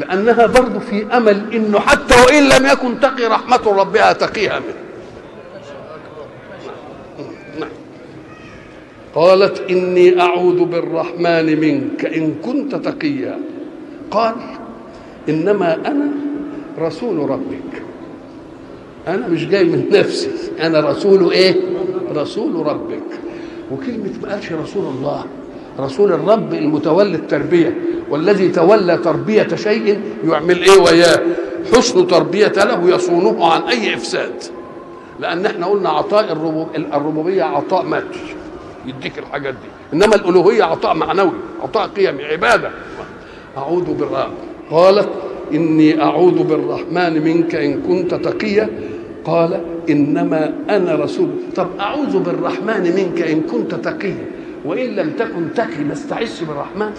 لأنها 0.04 0.46
برضه 0.46 0.78
في 0.78 1.06
أمل 1.16 1.54
إنه 1.54 1.78
حتى 1.80 2.14
وإن 2.26 2.48
لم 2.48 2.66
يكن 2.66 3.00
تقي 3.00 3.24
رحمة 3.26 3.60
ربها 3.80 4.12
تقيها 4.12 4.58
منه. 4.58 4.87
قالت 9.18 9.70
إني 9.70 10.20
أعوذ 10.20 10.64
بالرحمن 10.64 11.60
منك 11.60 12.04
إن 12.04 12.34
كنت 12.44 12.74
تقيا. 12.74 13.38
قال 14.10 14.34
إنما 15.28 15.74
أنا 15.74 16.08
رسول 16.78 17.30
ربك. 17.30 17.82
أنا 19.08 19.28
مش 19.28 19.46
جاي 19.46 19.64
من 19.64 19.84
نفسي. 19.92 20.30
أنا 20.60 20.80
رسول 20.80 21.32
إيه؟ 21.32 21.54
رسول 22.14 22.66
ربك. 22.66 23.08
وكلمة 23.72 24.10
ما 24.22 24.32
قالش 24.32 24.52
رسول 24.52 24.84
الله. 24.84 25.24
رسول 25.80 26.12
الرب 26.12 26.54
المتولي 26.54 27.14
التربية. 27.14 27.78
والذي 28.10 28.48
تولى 28.48 28.96
تربية 28.96 29.48
شيء 29.54 30.00
يعمل 30.24 30.62
إيه 30.62 30.80
وياه؟ 30.80 31.20
حسن 31.74 32.06
تربية 32.06 32.52
له 32.56 32.94
يصونه 32.94 33.44
عن 33.44 33.62
أي 33.62 33.94
إفساد. 33.94 34.42
لأن 35.20 35.46
إحنا 35.46 35.66
قلنا 35.66 35.88
عطاء 35.88 36.32
الربوبية 36.94 37.42
عطاء 37.42 37.82
مادي. 37.84 38.37
يديك 38.88 39.18
الحاجات 39.18 39.54
دي. 39.54 39.96
إنما 39.96 40.14
الألوهية 40.14 40.62
عطاء 40.62 40.94
معنوي 40.94 41.32
عطاء 41.62 41.88
قيمي 41.88 42.24
عبادة. 42.24 42.70
أعوذ 43.56 43.94
بالرحمن. 43.94 44.34
قالت 44.70 45.08
إني 45.52 46.02
أعوذ 46.02 46.42
بالرحمن 46.42 47.24
منك 47.24 47.54
إن 47.54 47.82
كنت 47.82 48.14
تقيا. 48.14 48.68
قال 49.24 49.60
إنما 49.90 50.54
أنا 50.70 50.94
رسول. 50.94 51.28
طب 51.56 51.68
أعوذ 51.80 52.18
بالرحمن 52.18 52.82
منك 52.96 53.22
إن 53.22 53.40
كنت 53.40 53.74
تقيا. 53.74 54.26
وإن 54.64 54.96
لم 54.96 55.10
تكن 55.10 55.54
تقي 55.54 55.84
ما 55.86 55.92
استعذش 55.92 56.42
بالرحمن. 56.42 56.90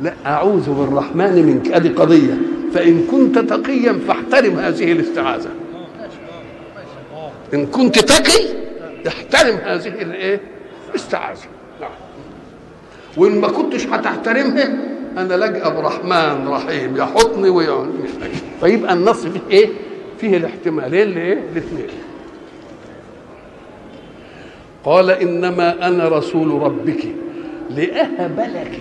لا 0.00 0.14
أعوذ 0.26 0.70
بالرحمن 0.70 1.46
منك. 1.46 1.72
ادي 1.72 1.88
قضية. 1.88 2.34
فإن 2.74 3.06
كنت 3.10 3.38
تقيا 3.38 4.00
فاحترم 4.08 4.58
هذه 4.58 4.92
الاستعاذة. 4.92 5.50
إن 7.54 7.66
كنت 7.66 7.98
تقي 7.98 8.44
احترم 9.08 9.56
هذه 9.56 9.88
الايه 9.88 10.40
استعاذه 10.94 11.46
نعم. 11.80 11.90
وإن 13.16 13.40
ما 13.40 13.48
كنتش 13.48 13.86
هتحترمها 13.86 14.68
أنا 15.18 15.34
لجأ 15.34 15.68
برحمن 15.68 16.48
رحيم 16.48 16.96
يحطني 16.96 17.48
ويعني 17.48 17.92
فيبقى 18.60 18.92
النص 18.92 19.26
فيه 19.26 19.40
إيه؟ 19.50 19.68
فيه 20.18 20.36
الاحتمالين 20.36 21.14
لايه 21.14 21.42
الاثنين. 21.52 21.86
قال 24.84 25.10
إنما 25.10 25.88
أنا 25.88 26.08
رسول 26.08 26.62
ربك. 26.62 27.04
لأهب 27.70 28.40
لك. 28.54 28.80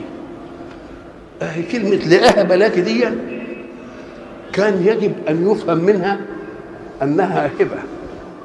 أهي 1.42 1.64
كلمة 1.64 1.96
لأهب 1.96 2.52
لك 2.52 2.80
دي 2.80 3.06
كان 4.54 4.88
يجب 4.88 5.14
أن 5.30 5.52
يفهم 5.52 5.78
منها 5.78 6.20
أنها 7.02 7.50
هبه 7.60 7.80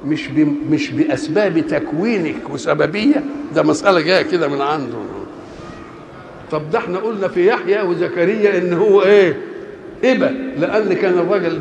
مش 0.05 0.29
مش 0.71 0.91
بأسباب 0.91 1.59
تكوينك 1.61 2.51
وسببية. 2.51 3.25
ده 3.55 3.63
مسألة 3.63 4.01
جاية 4.01 4.23
كده 4.23 4.49
من 4.49 4.61
عنده. 4.61 4.99
طب 6.51 6.71
ده 6.71 6.79
إحنا 6.79 6.99
قلنا 6.99 7.29
في 7.29 7.47
يحيى 7.49 7.83
وزكريا 7.83 8.59
إن 8.59 8.73
هو 8.73 9.03
إيه؟ 9.03 9.37
هبه 10.05 10.31
لأن 10.59 10.93
كان 10.93 11.19
الراجل 11.19 11.61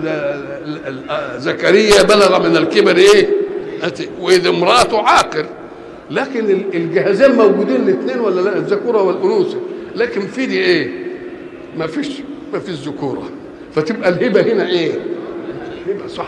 زكريا 1.37 2.03
بلغ 2.03 2.49
من 2.49 2.57
الكبر 2.57 2.95
إيه؟ 2.97 3.27
واذا 4.21 4.49
امرأته 4.49 5.01
عاقر. 5.01 5.45
لكن 6.11 6.45
الجهازين 6.73 7.31
موجودين 7.31 7.75
الاثنين 7.75 8.19
ولا 8.19 8.41
لا؟ 8.41 8.57
الذكورة 8.57 9.01
والأنوثة. 9.01 9.57
لكن 9.95 10.21
في 10.21 10.45
دي 10.45 10.59
إيه؟ 10.59 10.89
ما 11.77 11.87
فيش 11.87 12.07
ما 12.53 12.59
فيش 12.59 12.75
ذكورة. 12.75 13.29
فتبقى 13.75 14.09
الهبة 14.09 14.41
هنا 14.41 14.67
إيه؟ 14.67 14.91
هبه 15.87 16.07
صح. 16.07 16.27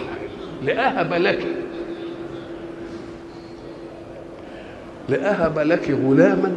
لأهب 0.65 1.13
لك. 1.13 1.39
لأهب 5.09 5.59
لك 5.59 5.89
غلاما 5.91 6.51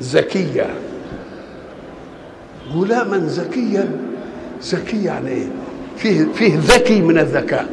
زكيا. 0.00 0.74
غلاما 2.74 3.18
زكيا. 3.18 3.90
زكي 4.62 5.04
يعني 5.04 5.28
إيه؟ 5.28 5.46
فيه 5.96 6.26
فيه 6.34 6.58
ذكي 6.58 7.02
من 7.02 7.18
الذكاء 7.18 7.68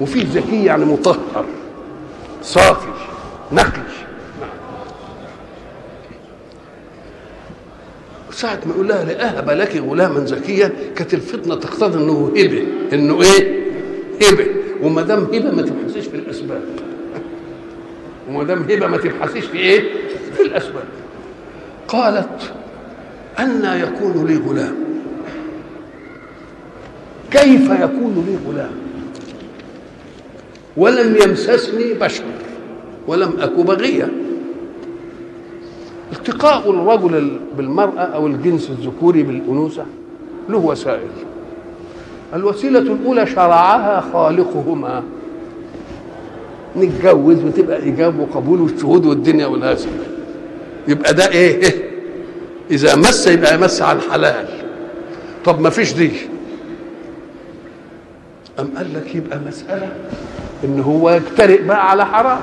وفيه 0.00 0.24
ذكي 0.32 0.64
يعني 0.64 0.84
مطهر 0.84 1.44
صافي 2.42 2.88
نقي. 3.52 3.82
ساعة 8.32 8.58
ما 8.66 8.74
يقول 8.74 8.88
لها 8.88 9.04
لأهب 9.04 9.50
لك 9.50 9.76
غلاما 9.76 10.24
زكيا 10.24 10.72
كانت 10.96 11.14
الفتنة 11.14 11.54
تقتضي 11.54 11.98
إنه 11.98 12.32
هبة 12.36 12.66
إنه 12.92 13.22
إيه؟ 13.22 13.62
هبة. 14.22 14.46
وما 14.82 15.02
دام 15.02 15.24
هبة 15.24 15.50
ما 15.50 15.62
تبحثيش 15.62 16.06
في 16.06 16.16
الاسباب 16.16 16.62
وما 18.34 18.44
دام 18.44 18.62
هبة 18.62 18.86
ما 18.86 18.96
تبحثيش 18.96 19.44
في 19.44 19.58
إيه؟ 19.58 19.82
في 20.34 20.42
الاسباب 20.42 20.84
قالت 21.88 22.52
أنى 23.38 23.80
يكون 23.80 24.26
لي 24.26 24.36
غلام. 24.36 24.74
كيف 27.30 27.70
يكون 27.70 28.24
لي 28.26 28.50
غلام؟ 28.50 28.72
ولم 30.76 31.16
يمسسني 31.16 31.92
بشر 31.92 32.24
ولم 33.06 33.40
أك 33.40 33.52
بغيا 33.60 34.08
التقاء 36.12 36.70
الرجل 36.70 37.40
بالمرأة 37.56 38.00
أو 38.00 38.26
الجنس 38.26 38.70
الذكوري 38.70 39.22
بالأنوثة 39.22 39.84
له 40.48 40.58
وسائل. 40.58 41.10
الوسيلة 42.34 42.78
الأولى 42.78 43.26
شرعها 43.26 44.00
خالقهما. 44.12 45.02
نتجوز 46.76 47.44
وتبقى 47.44 47.82
إيجاب 47.82 48.18
وقبول 48.20 48.60
والشهود 48.60 49.06
والدنيا 49.06 49.46
والهاسم 49.46 49.90
يبقى 50.88 51.14
ده 51.14 51.30
إيه؟ 51.30 51.60
إذا 52.70 52.96
مس 52.96 53.26
يبقى 53.26 53.54
يمس 53.54 53.82
عن 53.82 54.00
حلال 54.00 54.46
طب 55.44 55.60
ما 55.60 55.70
فيش 55.70 55.92
دي. 55.92 56.10
أم 58.60 58.70
قال 58.76 58.94
لك 58.94 59.14
يبقى 59.14 59.38
مسألة 59.38 59.92
إن 60.64 60.80
هو 60.80 61.10
يجترئ 61.10 61.62
بقى 61.62 61.90
على 61.90 62.06
حرام. 62.06 62.40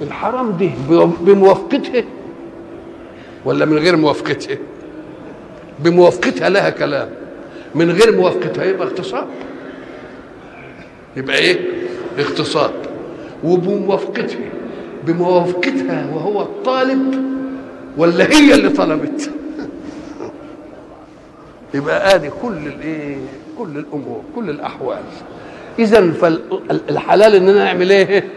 الحرام 0.00 0.52
دي 0.52 0.70
بموافقتها 1.20 2.04
ولا 3.44 3.64
من 3.64 3.78
غير 3.78 3.96
موافقتها 3.96 4.58
بموافقتها 5.78 6.48
لها 6.48 6.70
كلام. 6.70 7.08
من 7.74 7.90
غير 7.90 8.16
موافقتها 8.16 8.64
يبقى 8.64 8.86
اغتصاب. 8.86 9.26
يبقى 11.16 11.38
إيه؟ 11.38 11.83
اغتصاب 12.18 12.72
وبموافقتها 13.44 14.50
بموافقتها 15.06 16.06
وهو 16.14 16.42
الطالب 16.42 17.14
ولا 17.96 18.32
هي 18.32 18.54
اللي 18.54 18.68
طلبت؟ 18.68 19.30
يبقى 21.74 22.14
ادي 22.14 22.30
كل 22.42 22.66
الايه 22.66 23.16
كل 23.58 23.78
الأمور 23.78 24.22
كل 24.34 24.50
الأحوال. 24.50 25.02
اذا 25.78 26.10
فالحلال 26.12 27.34
اننا 27.34 27.64
نعمل 27.64 27.92
إيه؟ 27.92 28.28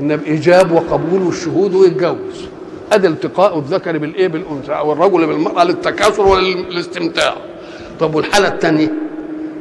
إن 0.00 0.16
بايجاب 0.16 0.72
وقبول 0.72 1.22
والشهود 1.22 1.74
ويتجوز. 1.74 2.46
ادي 2.92 3.06
التقاء 3.06 3.58
الذكر 3.58 3.98
بالإيه؟ 3.98 4.28
بالأنثى 4.28 4.72
أو 4.72 4.92
الرجل 4.92 5.26
بالمرأة 5.26 5.64
للتكاثر 5.64 6.26
والاستمتاع 6.26 7.34
طب 8.00 8.14
والحالة 8.14 8.48
الثانية؟ 8.48 8.92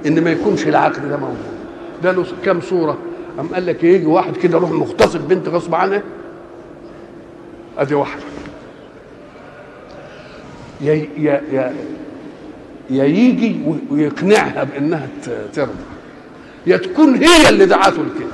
إن 0.06 0.24
ما 0.24 0.32
يكونش 0.32 0.68
العقد 0.68 1.10
ده 1.10 1.18
موجود. 1.18 1.56
ده 2.04 2.12
له 2.12 2.26
كام 2.46 2.62
صورة؟ 2.62 2.98
قام 3.38 3.48
قال 3.48 3.66
لك 3.66 3.84
يجي 3.84 4.06
واحد 4.06 4.38
كده 4.38 4.58
يروح 4.58 4.72
مغتصب 4.72 5.20
بنت 5.28 5.48
غصب 5.50 5.76
عنها 5.76 6.02
أدي 7.78 7.96
واحدة 7.96 8.22
يا 10.82 10.94
يا 11.18 11.42
يا 11.52 11.74
يا 12.90 13.04
يجي 13.04 13.60
ويقنعها 13.92 14.64
بأنها 14.64 15.08
ترضى. 15.54 15.72
يا 16.68 16.78
تكون 16.78 17.16
هي 17.16 17.50
اللي 17.50 17.66
دعته 17.66 18.04
لكده. 18.04 18.30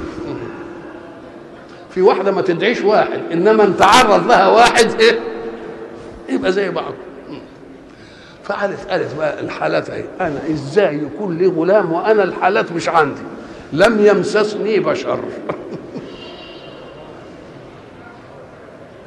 في 1.89 2.01
واحدة 2.01 2.31
ما 2.31 2.41
تدعيش 2.41 2.81
واحد 2.81 3.19
إنما 3.31 3.63
ان 3.63 3.77
تعرض 3.77 4.27
لها 4.27 4.47
واحد 4.47 5.01
إيه؟ 5.01 5.19
يبقى 6.29 6.51
زي 6.51 6.69
بعض. 6.69 6.93
فقالت 8.43 8.85
قالت 8.89 9.15
بقى 9.17 9.39
الحالات 9.39 9.89
أهي. 9.89 10.03
أنا 10.21 10.39
إزاي 10.51 10.95
يكون 10.97 11.37
لي 11.37 11.47
غلام 11.47 11.91
وأنا 11.91 12.23
الحالات 12.23 12.71
مش 12.71 12.89
عندي؟ 12.89 13.21
لم 13.73 14.05
يمسسني 14.05 14.79
بشر. 14.79 15.19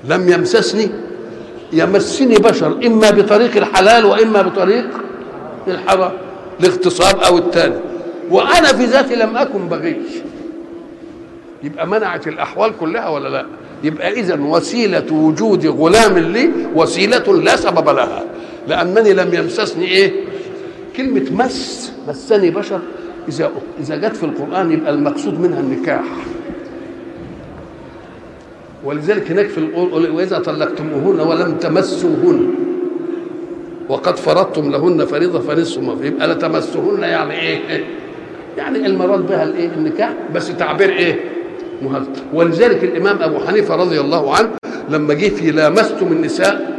لم 0.05 0.29
يمسسني 0.29 0.91
يمسني 1.73 2.35
بشر 2.35 2.79
إما 2.87 3.11
بطريق 3.11 3.57
الحلال 3.57 4.05
وإما 4.05 4.43
بطريق 4.43 4.87
الحرام 5.69 6.13
الاغتصاب 6.61 7.19
أو 7.19 7.39
الثاني 7.39 7.77
وأنا 8.31 8.67
في 8.67 8.85
ذاتي 8.85 9.15
لم 9.15 9.37
أكن 9.37 9.69
بغي 9.69 10.01
يبقى 11.63 11.87
منعت 11.87 12.29
الأحوال 12.29 12.73
كلها 12.81 13.09
ولا 13.09 13.29
لا؟ 13.29 13.47
يبقى 13.85 14.13
اذا 14.13 14.35
وسيلة 14.41 15.13
وجود 15.13 15.67
غلام 15.67 16.19
لي 16.19 16.51
وسيلة 16.75 17.41
لا 17.43 17.57
سبب 17.57 17.89
لها. 17.89 18.25
لأنني 18.69 19.13
لم 19.13 19.35
يمسسني 19.35 19.85
إيه؟ 19.85 20.13
كلمة 20.97 21.45
مس 21.45 21.93
مسني 22.09 22.51
بشر. 22.51 22.81
إذا 23.29 23.51
إذا 23.81 23.97
جت 23.97 24.17
في 24.17 24.25
القرآن 24.25 24.73
يبقى 24.73 24.93
المقصود 24.95 25.41
منها 25.41 25.61
النكاح 25.61 26.05
ولذلك 28.85 29.31
هناك 29.31 29.47
في 29.47 29.59
القول 29.59 30.11
وإذا 30.11 30.39
طلقتموهن 30.39 31.21
ولم 31.21 31.55
تمسوهن 31.55 32.55
وقد 33.89 34.17
فرضتم 34.17 34.71
لهن 34.71 35.05
فريضة 35.05 35.41
فنصف 35.41 35.83
ما 35.83 36.07
يبقى 36.07 36.29
لا 36.29 36.35
تمسهن 36.35 37.03
يعني 37.03 37.41
إيه؟ 37.41 37.85
يعني 38.59 38.87
المراد 38.87 39.27
بها 39.27 39.43
الإيه؟ 39.43 39.69
النكاح 39.77 40.13
بس 40.35 40.57
تعبير 40.57 40.89
إيه؟ 40.91 41.21
مهذب 41.83 42.09
ولذلك 42.35 42.85
الإمام 42.85 43.23
أبو 43.23 43.39
حنيفة 43.39 43.77
رضي 43.77 44.01
الله 44.01 44.35
عنه 44.37 44.51
لما 44.91 45.15
جه 45.15 45.29
في 45.29 45.51
لامستم 45.51 46.07
النساء 46.13 46.75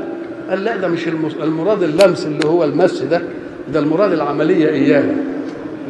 قال 0.49 0.63
لا 0.63 0.77
ده 0.77 0.87
مش 0.87 1.07
المراد 1.43 1.83
اللمس 1.83 2.25
اللي 2.25 2.45
هو 2.45 2.63
المس 2.63 3.01
ده 3.01 3.21
ده 3.73 3.79
المراد 3.79 4.11
العملية 4.13 4.69
إياها 4.69 5.15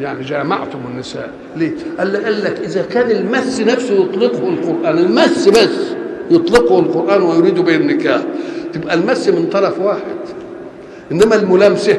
يعني 0.00 0.22
جامعتم 0.24 0.78
النساء. 0.94 1.30
ليه؟ 1.56 1.72
قال 1.98 2.24
قال 2.24 2.44
لك 2.44 2.60
إذا 2.60 2.82
كان 2.82 3.10
المس 3.10 3.60
نفسه 3.60 3.94
يطلقه 3.94 4.48
القرآن 4.48 4.98
المس 4.98 5.48
بس 5.48 5.92
يطلقه 6.30 6.78
القرآن 6.78 7.22
ويريد 7.22 7.58
به 7.58 7.74
النكاح 7.74 8.20
تبقى 8.72 8.94
المس 8.94 9.28
من 9.28 9.46
طرف 9.46 9.80
واحد. 9.80 10.16
إنما 11.12 11.34
الملامسة 11.34 11.98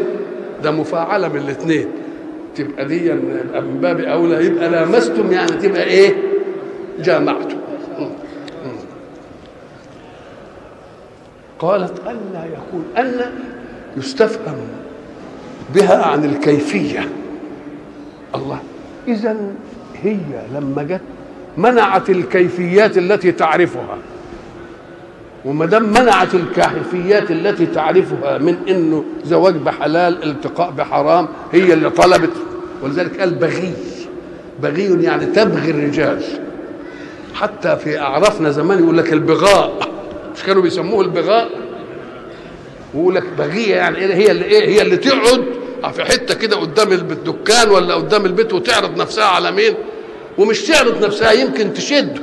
ده 0.63 0.71
مفاعلة 0.71 1.27
من 1.27 1.37
الاثنين. 1.39 1.87
تبقى 2.55 2.85
دي 2.85 3.13
من 3.13 3.79
باب 3.81 3.99
أولى 3.99 4.45
يبقى 4.45 4.69
لامستم 4.69 5.31
يعني 5.31 5.51
تبقى 5.51 5.83
إيه؟ 5.83 6.13
جامعتم 6.99 7.57
قالت 11.59 11.99
ألا 11.99 12.45
يكون 12.45 12.83
ألا 12.97 13.29
يستفهم 13.97 14.55
بها 15.75 16.03
عن 16.05 16.25
الكيفية. 16.25 17.09
الله. 18.35 18.59
إذا 19.07 19.37
هي 20.03 20.17
لما 20.55 20.83
جت 20.83 21.01
منعت 21.57 22.09
الكيفيات 22.09 22.97
التي 22.97 23.31
تعرفها. 23.31 23.97
وما 25.45 25.65
دام 25.65 25.83
منعت 25.83 26.35
الكيفيات 26.35 27.31
التي 27.31 27.65
تعرفها 27.65 28.37
من 28.37 28.57
إنه 28.69 29.03
زواج 29.25 29.55
بحلال 29.55 30.23
التقاء 30.23 30.71
بحرام 30.71 31.27
هي 31.51 31.73
اللي 31.73 31.89
طلبت. 31.89 32.33
ولذلك 32.83 33.19
قال 33.19 33.35
بغي. 33.35 33.73
بغي 34.63 35.03
يعني 35.03 35.25
تبغي 35.25 35.71
الرجال. 35.71 36.23
حتى 37.33 37.75
في 37.75 37.99
اعرافنا 37.99 38.49
زمان 38.51 38.79
يقول 38.79 38.97
لك 38.97 39.13
البغاء. 39.13 39.89
مش 40.35 40.43
كانوا 40.43 40.61
بيسموه 40.61 41.01
البغاء؟ 41.01 41.49
ويقول 42.93 43.15
لك 43.15 43.23
بغيه 43.37 43.75
يعني 43.75 43.97
إيه؟ 43.97 44.13
هي 44.13 44.31
اللي 44.31 44.45
إيه؟ 44.45 44.67
هي 44.69 44.81
اللي 44.81 44.97
تقعد 44.97 45.45
في 45.93 46.03
حتة 46.05 46.33
كده 46.33 46.55
قدام 46.55 46.91
الدكان 46.91 47.69
ولا 47.69 47.95
قدام 47.95 48.25
البيت 48.25 48.53
وتعرض 48.53 48.97
نفسها 48.97 49.25
على 49.25 49.51
مين؟ 49.51 49.73
ومش 50.37 50.61
تعرض 50.61 51.05
نفسها 51.05 51.31
يمكن 51.31 51.73
تشده 51.73 52.21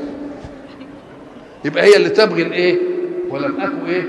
يبقى 1.64 1.84
هي 1.84 1.96
اللي 1.96 2.08
تبغي 2.08 2.42
الإيه؟ 2.42 2.78
ولم 3.30 3.60
اكن 3.60 3.86
إيه؟ 3.88 4.04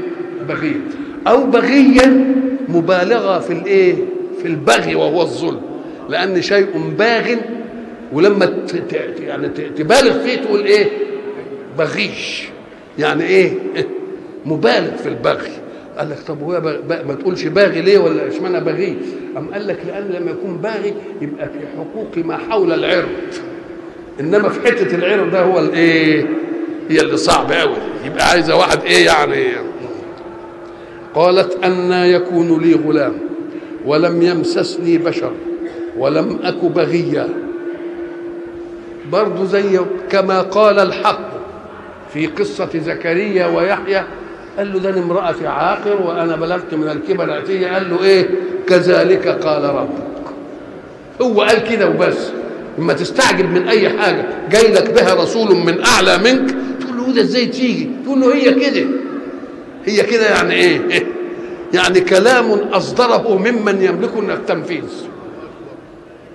بغيا 0.47 0.81
أو 1.27 1.45
بغيا 1.45 2.35
مبالغة 2.67 3.39
في 3.39 3.53
الإيه؟ 3.53 3.95
في 4.41 4.47
البغي 4.47 4.95
وهو 4.95 5.21
الظلم. 5.21 5.61
لأن 6.09 6.41
شيء 6.41 6.67
باغ 6.97 7.35
ولما. 8.13 8.65
يعني. 9.19 9.47
تبالغ 9.49 10.23
فيه 10.23 10.35
تقول 10.35 10.65
إيه؟ 10.65 10.89
بغيش. 11.77 12.43
يعني 12.99 13.23
إيه؟ 13.23 13.53
مبالغ 14.45 14.95
في 15.03 15.09
البغي. 15.09 15.51
قال 15.97 16.09
لك 16.09 16.19
طب 16.27 16.41
هو. 16.43 16.61
ما 17.07 17.13
تقولش 17.13 17.43
باغي 17.45 17.81
ليه 17.81 17.97
ولا 17.97 18.27
اشمعنى 18.27 18.59
بغي 18.59 18.97
أم 19.37 19.53
قال 19.53 19.67
لك 19.67 19.79
لأن 19.87 20.03
لما 20.09 20.31
يكون 20.31 20.57
باغي 20.57 20.93
يبقى 21.21 21.45
في 21.49 21.59
حقوق 21.77 22.25
ما 22.25 22.37
حول 22.37 22.71
العرض. 22.73 23.07
إنما 24.19 24.49
في 24.49 24.67
حتة 24.67 24.95
العرض 24.95 25.31
ده 25.31 25.41
هو 25.41 25.59
الإيه؟ 25.59 26.25
هي 26.89 27.01
اللي 27.01 27.17
صعب 27.17 27.51
قوي 27.51 27.75
يبقى 28.05 28.29
عايزة 28.29 28.55
واحد 28.55 28.79
إيه 28.83 29.05
يعني؟ 29.05 29.45
قالت 31.15 31.63
أن 31.63 31.91
يكون 31.91 32.61
لي 32.61 32.73
غلام 32.87 33.13
ولم 33.85 34.21
يمسسني 34.21 34.97
بشر 34.97 35.31
ولم 35.97 36.39
أك 36.43 36.65
بغيا. 36.65 37.29
برضو 39.11 39.45
زي 39.45 39.79
كما 40.09 40.41
قال 40.41 40.79
الحق 40.79 41.19
في 42.13 42.27
قصة 42.27 42.69
زكريا 42.75 43.45
ويحيى 43.47 44.03
قال 44.57 44.73
له 44.73 44.79
ده 44.79 44.89
امرأتي 44.99 45.47
عاقر 45.47 46.01
وأنا 46.01 46.35
بلغت 46.35 46.73
من 46.73 46.89
الكبر 46.89 47.31
عتية 47.31 47.67
قال 47.67 47.89
له 47.89 48.03
إيه؟ 48.03 48.29
كذلك 48.67 49.27
قال 49.27 49.63
ربك. 49.63 50.25
هو 51.21 51.41
قال 51.41 51.63
كده 51.63 51.89
وبس. 51.89 52.31
لما 52.77 52.93
تستعجب 52.93 53.51
من 53.51 53.67
أي 53.67 53.89
حاجة 53.89 54.25
جاي 54.49 54.73
لك 54.73 54.91
بها 54.91 55.13
رسول 55.23 55.55
من 55.55 55.83
أعلى 55.85 56.17
منك 56.17 56.55
تقول 56.81 56.97
له 56.97 57.13
ده؟ 57.13 57.21
إزاي 57.21 57.45
تيجي؟ 57.45 57.89
تقول 58.05 58.21
له 58.21 58.35
هي 58.35 58.53
كده. 58.53 58.85
هي 59.85 60.03
كده 60.03 60.29
يعني 60.29 60.53
إيه؟ 60.53 60.81
يعني 61.73 61.99
كلام 61.99 62.51
أصدره 62.51 63.37
ممن 63.37 63.81
يملك 63.81 64.11
التنفيذ. 64.29 64.83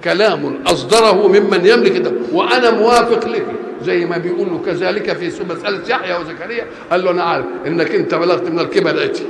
كلام 0.05 0.55
أصدره 0.67 1.29
ممن 1.29 1.67
يملك 1.67 1.97
ده 1.97 2.13
وأنا 2.33 2.71
موافق 2.71 3.29
لك. 3.29 3.47
زي 3.85 4.05
ما 4.07 4.19
بيقولوا 4.19 4.59
كذلك 4.67 5.13
في 5.13 5.45
مسألة 5.45 5.89
يحيى 5.89 6.17
وزكريا. 6.17 6.65
قال 6.91 7.05
له 7.05 7.11
أنا 7.11 7.23
عارف 7.23 7.47
إنك 7.67 7.95
أنت 7.95 8.15
بلغت 8.15 8.49
من 8.49 8.59
الكبر 8.59 9.05
أتي 9.05 9.27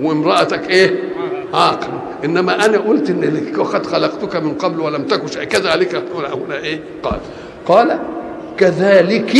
وامرأتك 0.00 0.70
إيه؟ 0.70 0.90
عاقل. 1.54 1.92
إنما 2.24 2.64
أنا 2.64 2.78
قلت 2.78 3.10
لك 3.10 3.58
وقد 3.58 3.86
خلقتك 3.86 4.36
من 4.36 4.54
قبل 4.54 4.80
ولم 4.80 5.02
تك 5.04 5.26
شيء 5.26 5.44
كذلك 5.44 6.02
هنا 6.14 6.56
إيه؟ 6.56 6.80
قال. 7.02 7.18
قال 7.66 7.98
كذلك 8.58 9.36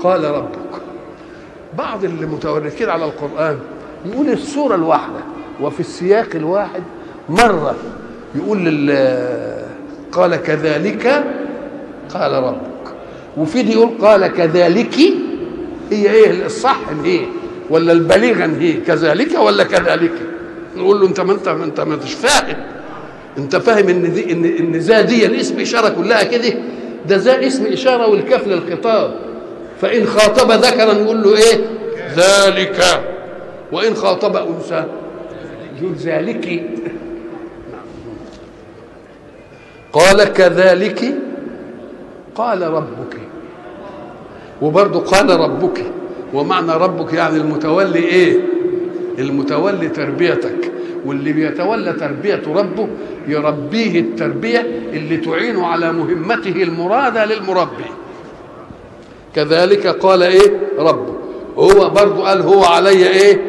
قال 0.00 0.24
ربك. 0.24 0.80
بعض 1.78 2.04
اللي 2.04 2.26
متوركين 2.26 2.88
على 2.88 3.04
القرآن 3.04 3.58
يقول 4.06 4.28
السورة 4.28 4.74
الواحدة 4.74 5.20
وفي 5.60 5.80
السياق 5.80 6.28
الواحد 6.34 6.82
مرة 7.28 7.74
يقول 8.34 8.90
قال 10.12 10.36
كذلك 10.36 11.24
قال 12.14 12.32
ربك. 12.32 12.65
وفي 13.36 13.62
دي 13.62 13.72
يقول 13.72 13.90
قال 14.00 14.26
كذلك 14.26 14.94
هي 15.90 16.10
إيه 16.10 16.46
الصح 16.46 16.80
هي 17.04 17.20
ولا 17.70 17.92
البليغا 17.92 18.56
هي 18.60 18.72
كذلك 18.72 19.38
ولا 19.38 19.64
كذلك؟ 19.64 20.12
نقول 20.76 21.00
له 21.00 21.06
أنت 21.06 21.20
ما 21.20 21.32
انت 21.32 21.48
ما 21.48 21.64
أنت 21.64 21.80
ما 21.80 21.94
أنتش 21.94 22.12
فاهم. 22.12 22.56
أنت 23.38 23.56
فاهم 23.56 23.88
إن 23.88 24.12
دي 24.12 24.32
ان 24.32 24.44
إن 24.44 25.06
دي 25.06 25.26
الاسم 25.26 25.60
إشارة 25.60 25.88
كلها 25.88 26.22
كده؟ 26.22 26.54
ده 27.08 27.16
ذا 27.16 27.46
اسم 27.46 27.66
إشارة 27.66 28.06
والكاف 28.06 28.46
للخطاب. 28.48 29.14
فإن 29.80 30.06
خاطب 30.06 30.52
ذكرا 30.52 30.92
نقول 30.92 31.22
له 31.22 31.36
إيه؟ 31.36 31.64
ذلك. 32.16 32.84
وإن 33.72 33.94
خاطب 33.94 34.36
أنثى 34.36 34.84
يقول 35.82 35.94
ذلك. 35.94 36.62
قال 39.92 40.24
كذلك 40.24 41.14
قال 42.36 42.62
ربك. 42.62 43.16
وبرضه 44.62 45.00
قال 45.00 45.40
ربك. 45.40 45.84
ومعنى 46.34 46.72
ربك 46.72 47.12
يعني 47.12 47.36
المتولي 47.36 47.98
إيه؟ 47.98 48.40
المتولي 49.18 49.88
تربيتك. 49.88 50.72
واللي 51.06 51.32
بيتولى 51.32 51.92
تربية 51.92 52.42
ربه 52.54 52.88
يربيه 53.28 54.00
التربية 54.00 54.60
اللي 54.92 55.16
تعينه 55.16 55.66
على 55.66 55.92
مهمته 55.92 56.62
المرادة 56.62 57.24
للمربي. 57.24 57.84
كذلك 59.34 59.86
قال 59.86 60.22
إيه؟ 60.22 60.60
ربه 60.78 61.14
هو 61.58 61.88
برضه 61.90 62.28
قال 62.28 62.40
هو 62.42 62.64
علي 62.64 63.08
إيه؟ 63.08 63.40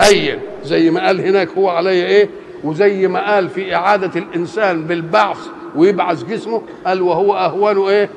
هين 0.00 0.38
زي 0.64 0.90
ما 0.90 1.06
قال 1.06 1.20
هناك 1.20 1.48
هو 1.58 1.68
علي 1.68 2.06
إيه؟ 2.06 2.28
وزي 2.64 3.06
ما 3.08 3.34
قال 3.34 3.48
في 3.48 3.74
إعادة 3.74 4.10
الإنسان 4.20 4.84
بالبعث 4.84 5.38
ويبعث 5.76 6.24
جسمه 6.24 6.62
قال 6.86 7.02
وهو 7.02 7.36
أهون 7.36 7.88
إيه؟ 7.90 8.08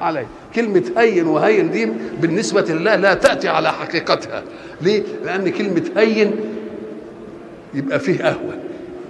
عليه. 0.00 0.26
كلمة 0.54 0.82
هين 0.98 1.26
وهين 1.26 1.70
دي 1.70 1.88
بالنسبة 2.20 2.64
لله 2.68 2.96
لا 2.96 3.14
تأتي 3.14 3.48
على 3.48 3.72
حقيقتها. 3.72 4.42
ليه؟ 4.82 5.02
لأن 5.24 5.48
كلمة 5.48 5.82
هين 5.96 6.32
يبقى 7.74 7.98
فيه 8.00 8.20
أهون. 8.28 8.54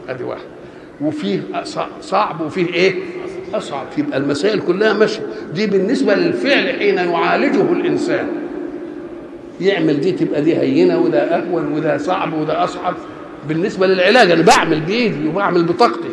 أدي 0.08 0.24
واحد. 0.24 0.42
وفيه 1.00 1.40
صعب 2.00 2.40
وفيه 2.40 2.66
إيه؟ 2.74 2.94
أصعب. 3.54 3.86
يبقى 3.98 4.18
المسائل 4.18 4.60
كلها 4.60 4.92
ماشية. 4.92 5.26
دي 5.54 5.66
بالنسبة 5.66 6.14
للفعل 6.14 6.68
حين 6.78 6.94
يعالجه 6.96 7.72
الإنسان. 7.72 8.28
يعمل 9.60 10.00
دي 10.00 10.12
تبقى 10.12 10.42
دي 10.42 10.56
هينة 10.56 10.98
وده 10.98 11.18
أهون 11.20 11.72
وده 11.72 11.98
صعب 11.98 12.32
وده 12.34 12.64
أصعب. 12.64 12.94
بالنسبة 13.48 13.86
للعلاج 13.86 14.30
أنا 14.30 14.42
بعمل 14.42 14.80
بإيدي 14.80 15.28
وبعمل 15.28 15.62
بطاقتي. 15.64 16.08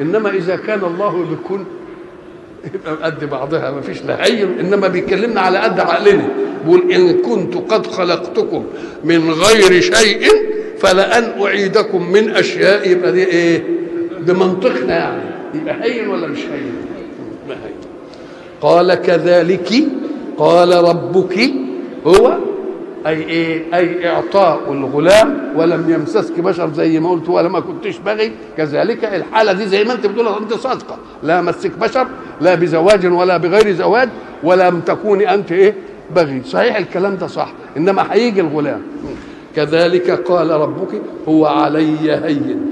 إنما 0.00 0.30
إذا 0.30 0.56
كان 0.56 0.80
الله 0.84 1.24
بكل 1.30 1.60
يبقى 2.74 3.04
قد 3.10 3.30
بعضها 3.30 3.70
ما 3.70 3.80
فيش 3.80 4.02
لا. 4.02 4.28
إنما 4.60 4.88
بيكلمنا 4.88 5.40
على 5.40 5.58
قد 5.58 5.80
عقلنا. 5.80 6.28
بيقول 6.64 6.92
إن 6.92 7.18
كنت 7.18 7.54
قد 7.72 7.86
خلقتكم 7.86 8.64
من 9.04 9.30
غير 9.30 9.80
شيء 9.80 10.26
فلأن 10.78 11.42
أعيدكم 11.42 12.12
من 12.12 12.30
أشياء. 12.30 12.90
يبقى 12.90 13.12
دي 13.12 13.24
إيه؟ 13.24 13.64
بمنطقنا 14.20 14.96
يعني. 14.96 15.22
يبقى 15.54 15.82
هين 15.82 16.08
ولا 16.08 16.26
مش 16.26 16.38
هين؟ 16.38 16.72
ما 17.48 17.54
هين. 17.54 17.74
قال 18.60 18.94
كذلك 18.94 19.70
قال 20.38 20.84
ربك 20.88 21.50
هو 22.06 22.38
أي 23.06 23.22
إيه؟ 23.22 23.74
أي 23.74 24.08
إعطاء 24.08 24.72
الغلام 24.72 25.52
ولم 25.56 25.90
يمسسك 25.90 26.40
بشر 26.40 26.72
زي 26.72 27.00
ما 27.00 27.10
قلت 27.10 27.28
ولا 27.28 27.48
ما 27.48 27.60
كنتش 27.60 27.98
بغي. 27.98 28.32
كذلك 28.56 29.04
الحالة 29.04 29.52
دي 29.52 29.66
زي 29.66 29.84
ما 29.84 29.92
أنت 29.92 30.06
بتقول 30.06 30.28
أنت 30.28 30.54
صادقة. 30.54 30.96
لا 31.22 31.42
مسك 31.42 31.78
بشر 31.78 32.06
لا 32.40 32.54
بزواج 32.54 33.06
ولا 33.06 33.36
بغير 33.36 33.72
زواج 33.72 34.08
ولم 34.42 34.80
تكوني 34.80 35.34
أنت 35.34 35.52
إيه؟ 35.52 35.74
بغي. 36.16 36.42
صحيح 36.44 36.76
الكلام 36.76 37.16
ده 37.16 37.26
صح 37.26 37.52
إنما 37.76 38.12
هيجي 38.12 38.40
الغلام. 38.40 38.82
كذلك 39.56 40.10
قال 40.10 40.50
ربك 40.50 41.02
هو 41.28 41.46
علي 41.46 42.12
هين. 42.12 42.66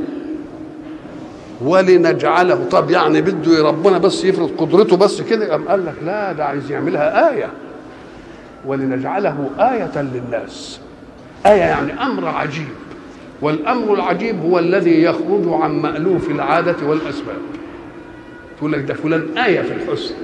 ولنجعله. 1.65 2.65
طب 2.71 2.91
يعني 2.91 3.21
بده 3.21 3.69
ربنا 3.69 3.99
بس 3.99 4.25
يفرض 4.25 4.51
قدرته 4.59 4.97
بس 4.97 5.23
كده؟ 5.23 5.57
قال 5.57 5.87
لك 5.87 5.95
لا 6.05 6.33
ده 6.33 6.45
عايز 6.45 6.71
يعملها 6.71 7.31
آية. 7.31 7.51
ولنجعله 8.67 9.51
آية 9.59 10.03
للناس 10.03 10.81
آية 11.47 11.57
يعني 11.61 11.93
أمر 12.03 12.29
عجيب 12.29 12.69
والأمر 13.43 13.95
العجيب 13.95 14.41
هو 14.43 14.59
الذي 14.59 15.03
يخرج 15.03 15.43
عن 15.63 15.71
مألوف 15.83 16.31
العادة 16.31 16.77
والأسباب 16.87 17.37
تقول 18.59 18.73
لك 18.73 18.81
ده 18.81 18.95
فلان 18.95 19.39
آية 19.39 19.61
في 19.63 19.73
الحسن 19.73 20.15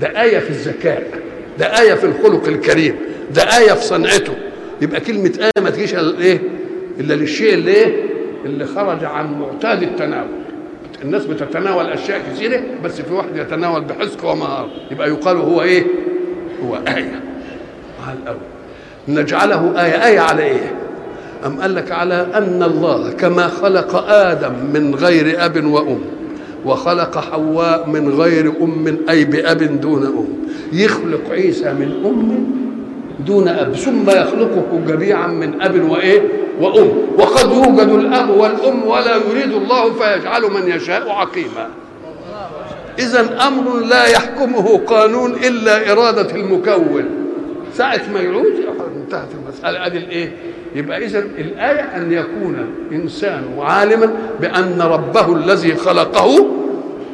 ده 0.00 0.22
آية 0.22 0.38
في 0.38 0.50
الذكاء 0.50 1.10
ده 1.58 1.80
آية 1.80 1.94
في 1.94 2.04
الخلق 2.06 2.48
الكريم 2.48 2.94
ده 3.34 3.42
آية 3.42 3.72
في 3.72 3.82
صنعته 3.84 4.34
يبقى 4.82 5.00
كلمة 5.00 5.32
آية 5.40 5.62
ما 5.64 5.70
تجيش 5.70 5.94
إيه؟ 5.94 6.38
إلا 7.00 7.14
للشيء 7.14 7.54
اللي 7.54 7.70
إيه؟ 7.70 8.02
اللي 8.44 8.66
خرج 8.66 9.04
عن 9.04 9.40
معتاد 9.40 9.82
التناول. 9.82 10.28
الناس 11.04 11.24
بتتناول 11.26 11.86
أشياء 11.86 12.20
كثيرة 12.30 12.60
بس 12.84 13.00
في 13.00 13.14
واحد 13.14 13.36
يتناول 13.36 13.80
بحسك 13.84 14.24
ومهارة 14.24 14.70
يبقى 14.90 15.08
يقال 15.08 15.36
هو 15.36 15.62
إيه؟ 15.62 15.84
هو 16.64 16.74
آية. 16.88 17.20
على 18.08 18.18
الأول. 18.22 18.38
نجعله 19.08 19.72
آية، 19.84 20.06
آية 20.06 20.20
على 20.20 20.42
إيه؟ 20.42 20.74
أم 21.46 21.60
قال 21.60 21.74
لك 21.74 21.92
على 21.92 22.26
أن 22.34 22.62
الله 22.62 23.10
كما 23.10 23.48
خلق 23.48 24.04
آدم 24.08 24.52
من 24.74 24.94
غير 24.94 25.44
أب 25.44 25.64
وأم 25.66 25.98
وخلق 26.64 27.18
حواء 27.18 27.88
من 27.88 28.08
غير 28.20 28.52
أم 28.62 28.96
أي 29.10 29.24
بأب 29.24 29.80
دون 29.80 30.04
أم 30.04 30.28
يخلق 30.72 31.20
عيسى 31.30 31.72
من 31.72 31.92
أم 32.04 32.46
دون 33.26 33.48
أب 33.48 33.74
ثم 33.74 34.10
يخلقه 34.10 34.80
جميعا 34.88 35.26
من 35.26 35.62
أب 35.62 35.90
وإيه 35.90 36.22
وأم 36.60 36.88
وقد 37.18 37.52
يوجد 37.52 37.88
الأب 37.88 38.30
والأم 38.30 38.86
ولا 38.86 39.16
يريد 39.16 39.52
الله 39.52 39.92
فيجعل 39.92 40.42
من 40.42 40.68
يشاء 40.68 41.10
عقيما 41.10 41.68
إذا 42.98 43.46
أمر 43.46 43.80
لا 43.80 44.04
يحكمه 44.06 44.78
قانون 44.86 45.32
إلا 45.34 45.92
إرادة 45.92 46.34
المكون 46.36 47.21
ساعة 47.74 48.00
ما 48.12 48.20
يعود 48.20 48.52
انتهت 48.96 49.28
المسألة. 49.42 49.86
أدي 49.86 49.98
الإيه؟ 49.98 50.32
يبقى 50.74 51.04
إذا 51.04 51.18
الآية 51.18 51.96
أن 51.96 52.12
يكون 52.12 52.66
الإنسان 52.90 53.44
عالما 53.58 54.12
بأن 54.40 54.82
ربه 54.82 55.36
الذي 55.36 55.74
خلقه 55.74 56.46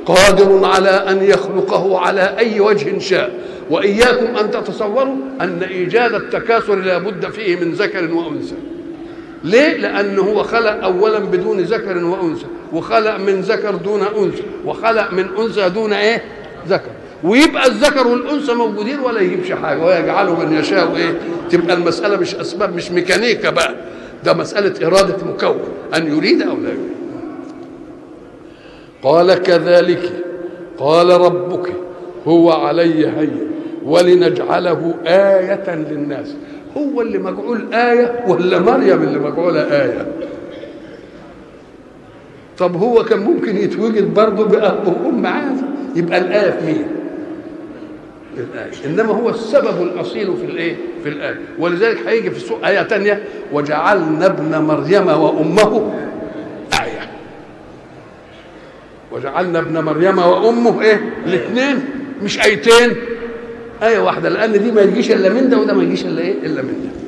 قادر 0.07 0.65
على 0.65 0.91
أن 0.91 1.23
يخلقه 1.23 1.99
على 1.99 2.35
أي 2.39 2.61
وجه 2.61 2.99
شاء. 2.99 3.33
وإياكم 3.71 4.37
أن 4.37 4.51
تتصوروا 4.51 5.17
أن 5.41 5.63
إيجاد 5.63 6.15
التكاثر 6.15 6.75
لا 6.75 6.99
بد 6.99 7.27
فيه 7.27 7.57
من 7.57 7.73
ذكر 7.73 8.15
وأنثى. 8.15 8.55
ليه؟ 9.45 9.77
لأنه 9.77 10.23
هو 10.23 10.43
خلق 10.43 10.85
أولا 10.85 11.19
بدون 11.19 11.61
ذكر 11.61 12.05
وأنثى 12.05 12.47
وخلق 12.73 13.17
من 13.17 13.41
ذكر 13.41 13.75
دون 13.75 14.01
أنثى 14.19 14.43
وخلق 14.65 15.13
من 15.13 15.27
أنثى 15.39 15.69
دون 15.69 15.93
إيه؟ 15.93 16.25
ذكر. 16.69 16.91
ويبقى 17.25 17.67
الذكر 17.67 18.07
والأنثى 18.07 18.55
موجودين 18.55 19.01
ولا 19.01 19.21
يجيبش 19.21 19.53
حاجة 19.53 19.85
ويجعله 19.85 20.39
من 20.45 20.53
يشاء. 20.59 20.97
إيه؟ 20.97 21.19
تبقى 21.51 21.77
المسألة 21.77 22.17
مش 22.17 22.35
أسباب 22.35 22.77
مش 22.77 22.91
ميكانيكا 22.91 23.51
بقى. 23.51 23.75
ده 24.25 24.35
مسألة 24.35 24.87
إرادة 24.87 25.17
مكون 25.27 25.59
أن 25.97 26.17
يريد 26.17 26.43
أو 26.43 26.57
لا 26.57 26.69
يريد. 26.69 26.89
قال 29.03 29.35
كذلك 29.35 30.13
قال 30.79 31.21
ربك 31.21 31.73
هو 32.27 32.53
علي 32.53 33.07
هين 33.09 33.41
ولنجعله 33.85 34.95
آية 35.07 35.75
للناس. 35.75 36.35
هو 36.77 37.01
اللي 37.01 37.19
مجعول 37.19 37.75
آية 37.75 38.25
ولا 38.29 38.59
مريم 38.59 39.03
اللي 39.03 39.19
مجعولة 39.19 39.61
آية؟ 39.61 40.07
طب 42.59 42.77
هو 42.77 43.05
كان 43.05 43.19
ممكن 43.21 43.57
يتوجد 43.57 44.15
برضه 44.15 44.45
بأب 44.45 44.87
وأم 45.05 45.27
عادي 45.27 45.61
يبقى 45.97 46.19
الآية 46.19 46.51
في 46.51 46.67
مين؟ 46.67 46.87
الآية. 48.39 48.71
إنما 48.87 49.13
هو 49.13 49.29
السبب 49.29 49.83
الأصيل 49.83 50.37
في 50.37 50.45
الإيه؟ 50.45 50.77
في 51.03 51.09
الآية. 51.09 51.41
ولذلك 51.59 51.99
هيجي 52.07 52.31
في 52.31 52.55
آية 52.67 52.83
تانية 52.83 53.23
وجعلنا 53.53 54.27
ابن 54.27 54.59
مريم 54.59 55.07
وأمه 55.09 55.95
آية. 56.83 57.11
وجعلنا 59.13 59.59
ابن 59.59 59.79
مريم 59.81 60.19
وأمه 60.19 60.83
إيه؟ 60.83 61.01
الاثنين 61.27 61.85
مش 62.23 62.41
آيتين. 62.45 62.97
آية 63.83 63.99
واحدة 63.99 64.29
لأن 64.29 64.53
دي 64.53 64.73
ما 64.73 64.81
يجيش 64.81 65.11
إلا 65.13 65.29
من 65.29 65.49
ده 65.51 65.59
وده 65.59 65.75
ما 65.75 65.83
يجيش 65.83 66.05
إلا 66.05 66.21
إيه؟ 66.23 66.35
إلا 66.47 66.63
من 66.63 66.69
ده. 66.83 66.99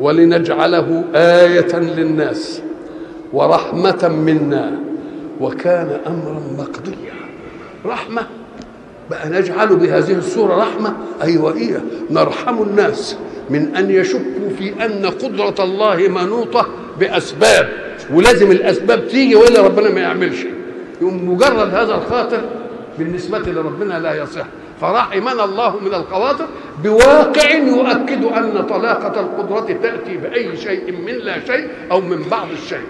ولنجعله 0.00 1.04
آية 1.14 1.76
للناس 1.76 2.62
ورحمة 3.32 4.08
منا 4.08 4.72
وكان 5.40 6.00
أمرا 6.06 6.42
مقضيا. 6.58 7.12
رحمة. 7.86 8.26
بقى 9.10 9.28
نجعل 9.28 9.76
بهذه 9.76 10.18
الصورة 10.18 10.54
رحمة. 10.56 10.96
أيوة 11.22 11.56
إيه 11.56 11.84
نرحم 12.10 12.62
الناس 12.62 13.16
من 13.50 13.76
أن 13.76 13.90
يشكوا 13.90 14.50
في 14.58 14.84
أن 14.84 15.06
قدرة 15.06 15.64
الله 15.64 15.96
منوطة 15.96 16.66
بأسباب 17.00 17.68
ولازم 18.12 18.50
الأسباب 18.50 19.08
تيجي 19.08 19.36
وإلا 19.36 19.62
ربنا 19.62 19.90
ما 19.90 20.00
يعملش. 20.00 20.46
يقوم 21.00 21.30
مجرد 21.30 21.74
هذا 21.74 21.94
الخاطر 21.94 22.40
بالنسبة 22.98 23.38
لربنا 23.38 23.98
لا 23.98 24.22
يصح. 24.22 24.46
فرحمنا 24.80 25.44
الله 25.44 25.80
من 25.80 25.94
الخواطر 25.94 26.46
بواقع 26.84 27.50
يؤكد 27.50 28.24
أن 28.24 28.66
طلاقة 28.68 29.20
القدرة 29.20 29.78
تأتي 29.82 30.16
بأي 30.16 30.56
شيء 30.56 30.92
من 30.92 31.14
لا 31.14 31.46
شيء 31.46 31.68
أو 31.90 32.00
من 32.00 32.22
بعض 32.30 32.46
الشيء. 32.62 32.86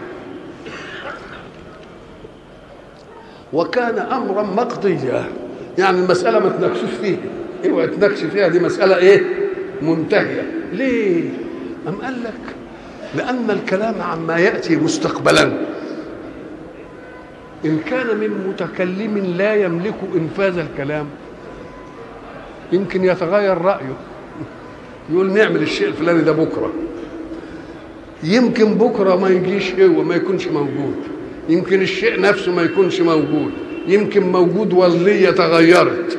وكان 3.52 3.98
أمرا 3.98 4.42
مقضيا. 4.42 5.24
يعني 5.78 5.98
المسألة 5.98 6.38
ما 6.38 6.48
تناقشوش 6.48 6.90
فيها. 7.00 7.18
اوعى 7.66 7.86
تناقش 7.86 8.18
فيها 8.18 8.48
دي 8.48 8.58
مسألة 8.58 8.96
إيه؟ 8.96 9.22
منتهية. 9.82 10.42
ليه؟ 10.72 11.30
أم 11.88 11.94
قال 11.94 12.22
لك 12.24 12.54
لأن 13.16 13.50
الكلام 13.50 14.02
عما 14.02 14.38
يأتي 14.38 14.76
مستقبلا. 14.76 15.52
إن 17.64 17.78
كان 17.90 18.16
من 18.16 18.48
متكلم 18.48 19.34
لا 19.36 19.54
يملك 19.54 19.94
إنفاذ 20.14 20.58
الكلام. 20.58 21.06
يمكن 22.72 23.04
يتغير 23.04 23.58
رأيه. 23.58 23.96
يقول 25.12 25.32
نعمل 25.32 25.62
الشيء 25.62 25.88
الفلاني 25.88 26.20
ده 26.20 26.32
بكرة. 26.32 26.72
يمكن 28.22 28.74
بكرة 28.74 29.16
ما 29.16 29.28
يجيش 29.28 29.74
هو 29.74 30.02
ما 30.02 30.14
يكونش 30.14 30.46
موجود. 30.46 30.96
يمكن 31.48 31.82
الشيء 31.82 32.20
نفسه 32.20 32.52
ما 32.52 32.62
يكونش 32.62 33.00
موجود. 33.00 33.52
يمكن 33.88 34.32
موجود 34.32 34.72
والنية 34.72 35.30
تغيرت. 35.30 36.18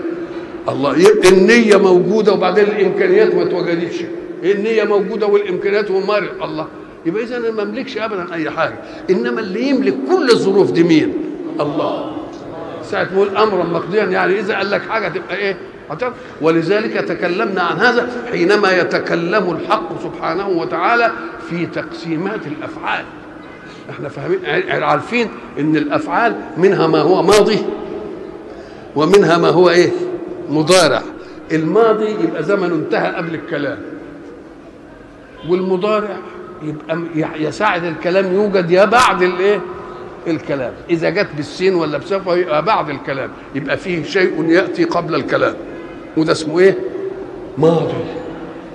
الله 0.69 0.95
النية 1.32 1.77
موجودة 1.77 2.34
وبعدين 2.34 2.63
الإمكانيات 2.63 3.36
ما 3.36 3.43
اتوجدتش 3.43 3.95
النية 4.43 4.84
موجودة 4.84 5.27
والإمكانيات 5.27 5.91
ومارق 5.91 6.43
الله. 6.43 6.67
يبقى 7.05 7.23
إذا 7.23 7.38
أنا 7.38 7.51
ما 7.51 7.63
أملكش 7.63 7.97
أبدا 7.97 8.34
أي 8.34 8.49
حاجة. 8.49 8.75
إنما 9.10 9.39
اللي 9.39 9.69
يملك 9.69 9.95
كل 10.10 10.29
الظروف 10.29 10.71
دي 10.71 10.84
مين؟ 10.84 11.13
الله. 11.60 12.12
ساعة 12.84 13.03
ما 13.03 13.12
يقول 13.12 13.38
أمرا 13.38 13.63
مقضيا 13.63 14.03
يعني 14.03 14.39
إذا 14.39 14.58
قال 14.58 14.71
لك 14.71 14.82
حاجة 14.89 15.08
تبقى 15.08 15.36
إيه؟ 15.38 15.58
ولذلك 16.41 16.93
تكلمنا 16.93 17.62
عن 17.62 17.77
هذا 17.77 18.10
حينما 18.32 18.77
يتكلم 18.77 19.58
الحق 19.62 20.03
سبحانه 20.03 20.49
وتعالى 20.49 21.12
في 21.49 21.65
تقسيمات 21.65 22.39
الأفعال. 22.47 23.05
إحنا 23.89 24.10
فاهمين 24.10 24.39
عارفين 24.84 25.28
إن 25.60 25.75
الأفعال 25.75 26.36
منها 26.58 26.88
ما 26.88 26.99
هو 26.99 27.23
ماضي 27.23 27.60
ومنها 28.95 29.38
ما 29.38 29.49
هو 29.49 29.69
إيه؟ 29.69 29.89
مضارع. 30.49 31.02
الماضي 31.52 32.10
يبقى 32.10 32.43
زمن 32.43 32.71
انتهى 32.71 33.15
قبل 33.15 33.36
الكلام. 33.36 33.78
والمضارع 35.49 36.17
يبقى 36.63 37.02
يساعد 37.43 37.84
الكلام 37.84 38.34
يوجد 38.34 38.71
يا 38.71 38.86
بعد 38.86 39.21
الإيه؟ 39.21 39.62
الكلام. 40.28 40.73
إذا 40.89 41.10
جت 41.10 41.28
بالسين 41.38 41.75
ولا 41.75 41.97
بسفه 41.97 42.36
يبقى 42.36 42.65
بعد 42.65 42.89
الكلام. 42.89 43.30
يبقى 43.56 43.78
فيه 43.78 44.04
شيء 44.04 44.45
يأتي 44.49 44.84
قبل 44.84 45.15
الكلام. 45.15 45.54
وده 46.17 46.32
اسمه 46.32 46.60
إيه؟ 46.60 46.78
ماضي. 47.58 47.93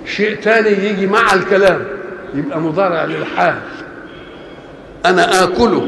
شيء 0.07 0.37
تاني 0.37 0.88
يجي 0.88 1.07
مع 1.07 1.33
الكلام. 1.35 1.85
يبقى 2.35 2.61
مضارع 2.61 3.05
للحال. 3.05 3.59
أنا 5.06 5.44
آكله. 5.44 5.86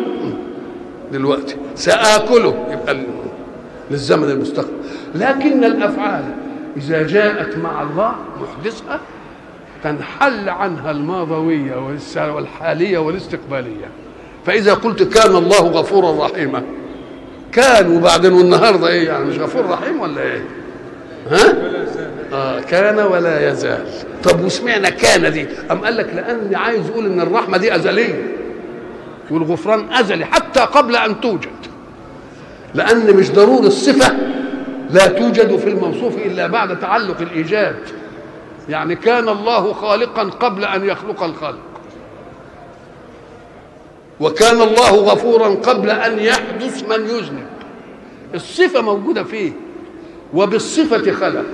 دلوقتي 1.12 1.56
سآكله. 1.74 2.66
يبقى 2.70 2.96
للزمن 3.90 4.30
المستقبل. 4.30 4.70
لكن 5.14 5.64
الأفعال 5.64 6.24
إذا 6.76 7.02
جاءت 7.06 7.56
مع 7.58 7.82
الله 7.82 8.14
محدثها 8.42 9.00
تنحل 9.84 10.48
عنها 10.48 10.90
الماضوية 10.90 11.96
والحالية 12.16 12.98
والاستقبالية. 12.98 13.88
فإذا 14.46 14.74
قلت 14.74 15.02
كان 15.02 15.36
الله 15.36 15.60
غفورا 15.60 16.26
رحيما 16.26 16.62
كان 17.52 17.96
وبعدين 17.96 18.32
والنهاردة 18.32 18.88
إيه 18.88 19.06
يعني 19.06 19.24
مش 19.24 19.38
غفور 19.38 19.66
رحيم 19.66 20.00
ولا 20.00 20.22
إيه؟ 20.22 20.44
ها؟ 21.30 21.54
آه 22.32 22.60
كان 22.60 22.98
ولا 22.98 23.50
يزال. 23.50 23.84
طب 24.24 24.44
وسمعنا 24.44 24.90
كان 24.90 25.32
دي؟ 25.32 25.46
أم 25.70 25.78
قال 25.78 25.96
لك 25.96 26.10
لأني 26.14 26.56
عايز 26.56 26.90
أقول 26.90 27.06
إن 27.06 27.20
الرحمة 27.20 27.58
دي 27.58 27.74
أزلية؟ 27.74 28.35
والغفران 29.30 29.92
أزلي 29.92 30.24
حتى 30.24 30.60
قبل 30.60 30.96
أن 30.96 31.20
توجد. 31.20 31.50
لأن 32.74 33.16
مش 33.16 33.30
ضروري 33.30 33.66
الصفة 33.66 34.16
لا 34.90 35.06
توجد 35.06 35.56
في 35.56 35.68
الموصوف 35.68 36.16
إلا 36.16 36.46
بعد 36.46 36.80
تعلق 36.80 37.20
الإيجاد. 37.20 37.76
يعني 38.68 38.96
كان 38.96 39.28
الله 39.28 39.72
خالقا 39.72 40.22
قبل 40.22 40.64
أن 40.64 40.84
يخلق 40.84 41.22
الخلق. 41.22 41.58
وكان 44.20 44.62
الله 44.62 44.90
غفورا 44.90 45.48
قبل 45.48 45.90
أن 45.90 46.18
يحدث 46.18 46.88
من 46.88 47.04
يذنب. 47.04 47.46
الصفة 48.34 48.80
موجودة 48.80 49.24
فيه 49.24 49.52
وبالصفة 50.34 51.12
خلق. 51.12 51.44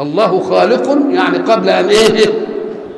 الله 0.00 0.40
خالق 0.40 0.98
يعني 1.10 1.38
قبل 1.38 1.68
أن 1.68 1.88
إيه؟ 1.88 2.46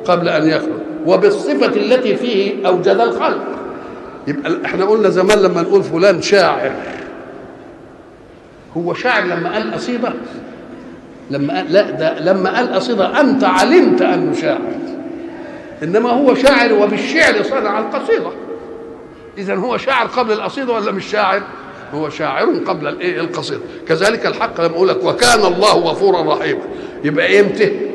قبل 0.05 0.29
أن 0.29 0.47
يخلق. 0.47 0.81
وبالصفة 1.05 1.65
التي 1.75 2.15
فيه 2.15 2.67
أوجد 2.67 2.87
الخلق. 2.87 3.43
يبقى 4.27 4.65
إحنا 4.65 4.85
قلنا 4.85 5.09
زمان 5.09 5.37
لما 5.39 5.61
نقول 5.61 5.83
فلان 5.83 6.21
شاعر 6.21 6.71
هو 8.77 8.93
شاعر 8.93 9.23
لما 9.23 9.53
قال 9.53 9.73
قصيدة 9.73 10.13
لما 11.31 11.55
قال 11.55 11.73
لا 11.73 11.89
ده 11.89 12.19
لما 12.19 12.55
قال 12.55 12.73
قصيدة 12.73 13.21
أنت 13.21 13.43
علمت 13.43 14.01
أنه 14.01 14.33
شاعر. 14.33 14.71
إنما 15.83 16.09
هو 16.09 16.35
شاعر 16.35 16.73
وبالشعر 16.73 17.43
صنع 17.43 17.79
القصيدة. 17.79 18.31
إذا 19.37 19.55
هو 19.55 19.77
شاعر 19.77 20.07
قبل 20.07 20.31
القصيدة 20.31 20.73
ولا 20.73 20.91
مش 20.91 21.05
شاعر؟ 21.05 21.41
هو 21.93 22.09
شاعر 22.09 22.45
قبل 22.67 22.87
القصيدة. 23.01 23.61
كذلك 23.87 24.25
الحق 24.25 24.61
لما 24.61 24.75
أقول 24.75 24.87
لك 24.87 25.03
وكان 25.03 25.45
الله 25.45 25.73
غفورا 25.73 26.35
رحيما. 26.35 26.61
يبقى 27.03 27.39
إمتى 27.39 27.90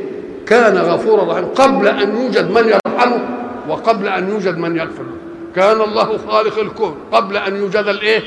كان 0.46 0.78
غفورا 0.78 1.32
رحيما. 1.32 1.48
قبل 1.48 1.88
أن 1.88 2.16
يوجد 2.16 2.50
من 2.50 2.64
يرحمه 2.68 3.20
وقبل 3.68 4.08
أن 4.08 4.28
يوجد 4.28 4.58
من 4.58 4.76
يغفر. 4.76 5.02
له 5.02 5.16
كان 5.56 5.80
الله 5.80 6.18
خالق 6.28 6.58
الكون. 6.58 6.96
قبل 7.12 7.36
أن 7.36 7.56
يوجد 7.56 7.76
الإيه؟ 7.88 8.22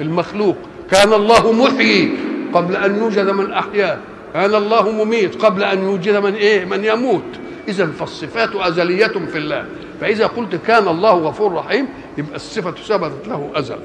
المخلوق. 0.00 0.56
كان 0.90 1.12
الله 1.12 1.52
محيي. 1.52 2.12
قبل 2.54 2.76
أن 2.76 2.98
يوجد 2.98 3.30
من 3.30 3.52
احياه 3.52 3.98
كان 4.34 4.54
الله 4.54 4.90
مميت. 4.90 5.44
قبل 5.44 5.64
أن 5.64 5.82
يوجد 5.82 6.16
من 6.16 6.34
إيه؟ 6.34 6.64
من 6.64 6.84
يموت. 6.84 7.22
إذا 7.68 7.86
فالصفات 7.86 8.50
أزلية 8.54 9.06
في 9.32 9.38
الله. 9.38 9.64
فإذا 10.00 10.26
قلت 10.26 10.54
كان 10.66 10.88
الله 10.88 11.12
غفور 11.12 11.52
رحيم 11.52 11.88
يبقى 12.18 12.36
الصفة 12.36 12.70
ثبتت 12.70 13.28
له 13.28 13.50
أزل. 13.54 13.78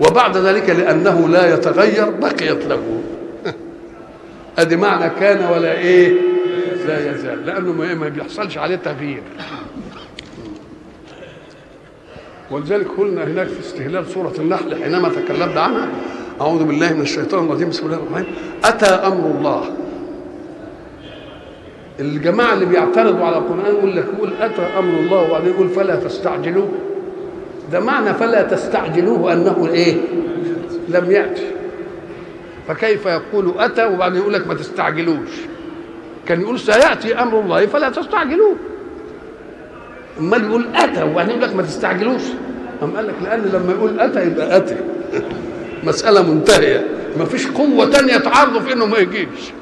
وبعد 0.00 0.36
ذلك 0.36 0.70
لأنه 0.70 1.28
لا 1.28 1.54
يتغير 1.54 2.10
بقيت 2.10 2.66
له. 2.66 3.02
أدي 4.58 4.76
معنى 4.76 5.10
كان 5.20 5.44
ولا 5.44 5.72
إيه؟ 5.78 6.35
لا 6.86 7.10
يزال 7.10 7.46
لأنه 7.46 7.72
ما 7.72 8.08
بيحصلش 8.08 8.58
عليه 8.58 8.76
تغيير. 8.76 9.22
ولذلك 12.50 12.86
قلنا 12.98 13.24
هناك 13.24 13.46
في 13.46 13.60
استهلال 13.60 14.06
سورة 14.06 14.34
النحل 14.38 14.82
حينما 14.82 15.08
تكلمنا 15.08 15.60
عنها. 15.60 15.88
أعوذ 16.40 16.64
بالله 16.64 16.92
من 16.92 17.00
الشيطان 17.00 17.44
الرجيم. 17.44 17.68
بسم 17.68 17.86
الله 17.86 17.96
الرحمن 17.96 18.24
أتى 18.64 18.86
أمر 18.86 19.30
الله. 19.38 19.70
الجماعة 22.00 22.54
اللي 22.54 22.64
بيعترضوا 22.64 23.24
على 23.24 23.38
القرآن 23.38 23.74
يقول 23.74 23.96
لك 23.96 24.04
يقول 24.14 24.32
أتى 24.40 24.62
أمر 24.62 24.98
الله 24.98 25.22
وبعدين 25.22 25.52
يقول 25.52 25.68
فلا 25.68 25.96
تستعجلوه. 25.96 26.68
ده 27.72 27.80
معنى 27.80 28.14
فلا 28.14 28.42
تستعجلوه 28.42 29.32
أنه 29.32 29.68
إيه؟ 29.72 29.96
لم 30.88 31.10
يأتي. 31.10 31.46
فكيف 32.68 33.06
يقول 33.06 33.54
أتى 33.58 33.86
وبعدين 33.86 34.20
يقول 34.20 34.32
لك 34.32 34.46
ما 34.46 34.54
تستعجلوش؟ 34.54 35.30
كان 36.28 36.40
يقول 36.40 36.60
سيأتي 36.60 37.14
أمر 37.14 37.40
الله 37.40 37.66
فلا 37.66 37.90
تستعجلوه. 37.90 38.56
امال 40.18 40.44
يقول 40.44 40.66
أتى 40.74 41.02
وبعدين 41.02 41.30
يقول 41.30 41.42
لك 41.42 41.56
ما 41.56 41.62
تستعجلوش. 41.62 42.22
أم 42.82 42.96
قال 42.96 43.06
لك 43.06 43.14
لأن 43.22 43.42
لما 43.52 43.72
يقول 43.72 44.00
أتى 44.00 44.26
يبقى 44.26 44.56
أتى. 44.56 44.76
مسألة 45.84 46.22
منتهية. 46.22 46.86
ما 47.18 47.24
فيش 47.24 47.46
قوة 47.46 47.90
تانية 47.90 48.16
تعارضه 48.16 48.60
في 48.60 48.72
إنه 48.72 48.86
ما 48.86 48.98
يجيش. 48.98 49.52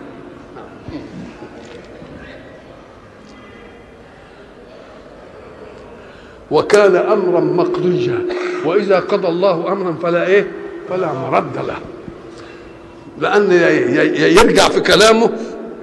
وكان 6.50 6.96
أمرا 6.96 7.40
مقضيا. 7.40 8.24
وإذا 8.64 8.98
قضى 8.98 9.28
الله 9.28 9.72
أمرا 9.72 9.92
فلا 10.02 10.26
إيه؟ 10.26 10.52
فلا 10.88 11.12
مرد 11.12 11.56
له. 11.66 11.76
لأن 13.18 13.52
يرجع 14.16 14.68
في 14.68 14.80
كلامه 14.80 15.30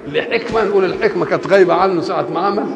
لحكمه 0.08 0.64
نقول 0.64 0.84
الحكمة 0.84 1.26
كانت 1.26 1.46
غايبة 1.46 1.74
عنه 1.74 2.00
ساعة 2.00 2.30
ما 2.30 2.40
عمل. 2.40 2.66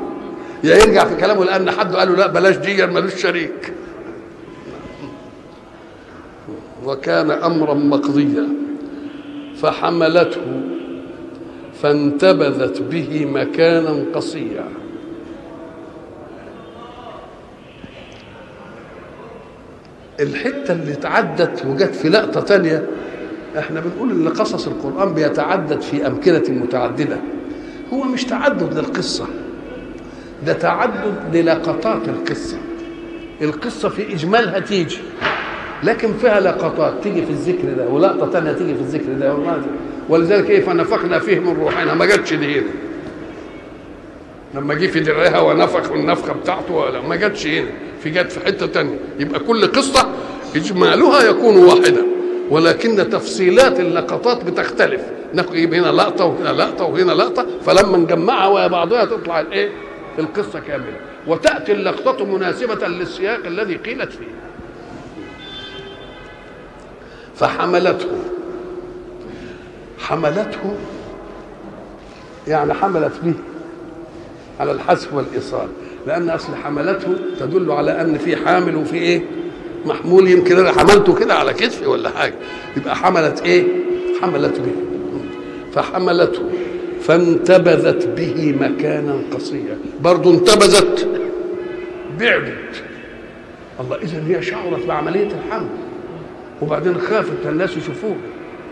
يا 0.64 0.77
يرجع 0.77 1.05
في 1.05 1.16
كلامه 1.16 1.45
لأن 1.45 1.70
حد 1.70 1.95
قال 1.95 2.09
له 2.09 2.16
لا 2.16 2.27
بلاش 2.27 2.57
دي 2.57 2.87
ملوش 2.87 3.14
شريك. 3.14 3.72
وكان 6.85 7.31
أمرا 7.31 7.74
مقضيا 7.74 8.49
فحملته 9.57 10.62
فانتبذت 11.83 12.83
به 12.83 13.27
مكانا 13.27 14.05
قصيا. 14.14 14.68
الحتة 20.20 20.72
اللي 20.72 20.95
تعدت 20.95 21.66
وجت 21.66 21.95
في 21.95 22.09
لقطة 22.09 22.41
تانية 22.41 22.87
إحنا 23.59 23.81
بنقول 23.81 24.11
إن 24.11 24.29
قصص 24.29 24.67
القرآن 24.67 25.15
بيتعدد 25.15 25.81
في 25.81 26.07
أمكنة 26.07 26.43
متعددة. 26.49 27.19
هو 27.93 28.03
مش 28.05 28.25
تعدد 28.25 28.79
للقصة 28.79 29.27
ده 30.47 30.53
تعدد 30.53 31.37
للقطات 31.37 32.09
القصة. 32.09 32.57
القصة 33.43 33.89
في 33.89 34.15
إجمالها 34.15 34.59
تيجي 34.59 34.99
لكن 35.83 36.13
فيها 36.21 36.41
لقطات 36.41 36.95
تيجي 37.03 37.23
في 37.27 37.31
الذكر 37.31 37.69
ده 37.79 37.89
ولقطة 37.89 38.31
تانية 38.31 38.53
تيجي 38.53 38.75
في 38.75 38.81
الذكر 38.81 39.13
ده. 39.21 39.37
ولذلك 40.09 40.51
إيه 40.51 40.61
فنفخنا 40.61 41.19
فيه 41.19 41.39
من 41.39 41.57
روحنا؟ 41.61 41.95
ما 41.95 42.07
جاتش 42.07 42.35
دي. 42.35 42.59
هنا 42.61 42.67
لما 44.55 44.75
جه 44.75 44.87
في 44.87 45.01
درعها 45.01 45.41
ونفخ 45.41 45.93
النفخة 45.93 46.33
بتاعته 46.33 47.01
ما 47.09 47.17
جاتش 47.17 47.47
هنا. 47.47 47.67
في 48.03 48.11
جت 48.11 48.33
في 48.33 48.47
حتة 48.47 48.67
تانية. 48.67 48.97
يبقى 49.19 49.41
كل 49.41 49.67
قصة 49.67 50.09
إجمالها 50.57 51.23
يكون 51.23 51.57
واحدا 51.57 52.03
ولكن 52.51 53.11
تفصيلات 53.11 53.80
اللقطات 53.80 54.44
بتختلف. 54.44 55.03
نجيب 55.34 55.74
هنا 55.74 55.86
لقطة 55.86 56.24
وهنا 56.24 56.49
لقطة 56.49 56.84
وهنا 56.84 57.12
لقطة 57.12 57.47
فلما 57.66 57.97
نجمعها 57.99 58.49
ويا 58.49 58.66
بعضها 58.66 59.05
تطلع 59.05 59.40
الايه 59.40 59.70
القصة 60.18 60.61
كاملة. 60.61 60.97
وتأتي 61.26 61.72
اللقطة 61.72 62.24
مناسبة 62.24 62.88
للسياق 62.88 63.47
الذي 63.47 63.76
قيلت 63.76 64.12
فيه. 64.12 64.34
فحملته. 67.34 68.09
حملته 69.99 70.76
يعني 72.49 72.74
حملت 72.74 73.12
به 73.22 73.34
على 74.61 74.72
الحذف 74.72 75.14
والإيصال. 75.14 75.68
لأن 76.07 76.30
أصل 76.30 76.55
حملته 76.64 77.16
تدل 77.40 77.70
على 77.70 78.01
أن 78.01 78.18
في 78.18 78.36
حامل 78.36 78.76
وفي 78.76 78.97
إيه؟ 78.97 79.22
محمول 79.87 80.28
يمكن 80.28 80.59
أنا 80.59 80.72
حملته 80.72 81.14
كده 81.14 81.34
على 81.34 81.53
كتفي 81.53 81.87
ولا 81.87 82.11
حاجة. 82.11 82.34
يبقى 82.76 82.97
حملت 82.97 83.43
إيه؟ 83.43 83.64
حملت 84.22 84.61
به. 84.61 84.72
فحملته. 85.72 86.43
فانتبذت 87.03 88.07
به 88.07 88.55
مكانا 88.61 89.20
قصيا. 89.34 89.78
برضه 90.01 90.30
انتبذت. 90.30 91.09
بعدت. 92.20 92.82
الله 93.80 93.97
اذا 93.97 94.22
هي 94.26 94.43
شعرت 94.43 94.87
بعملية 94.87 95.28
الحمل. 95.28 95.68
وبعدين 96.62 96.99
خافت 96.99 97.47
الناس 97.47 97.76
يشوفوها. 97.76 98.16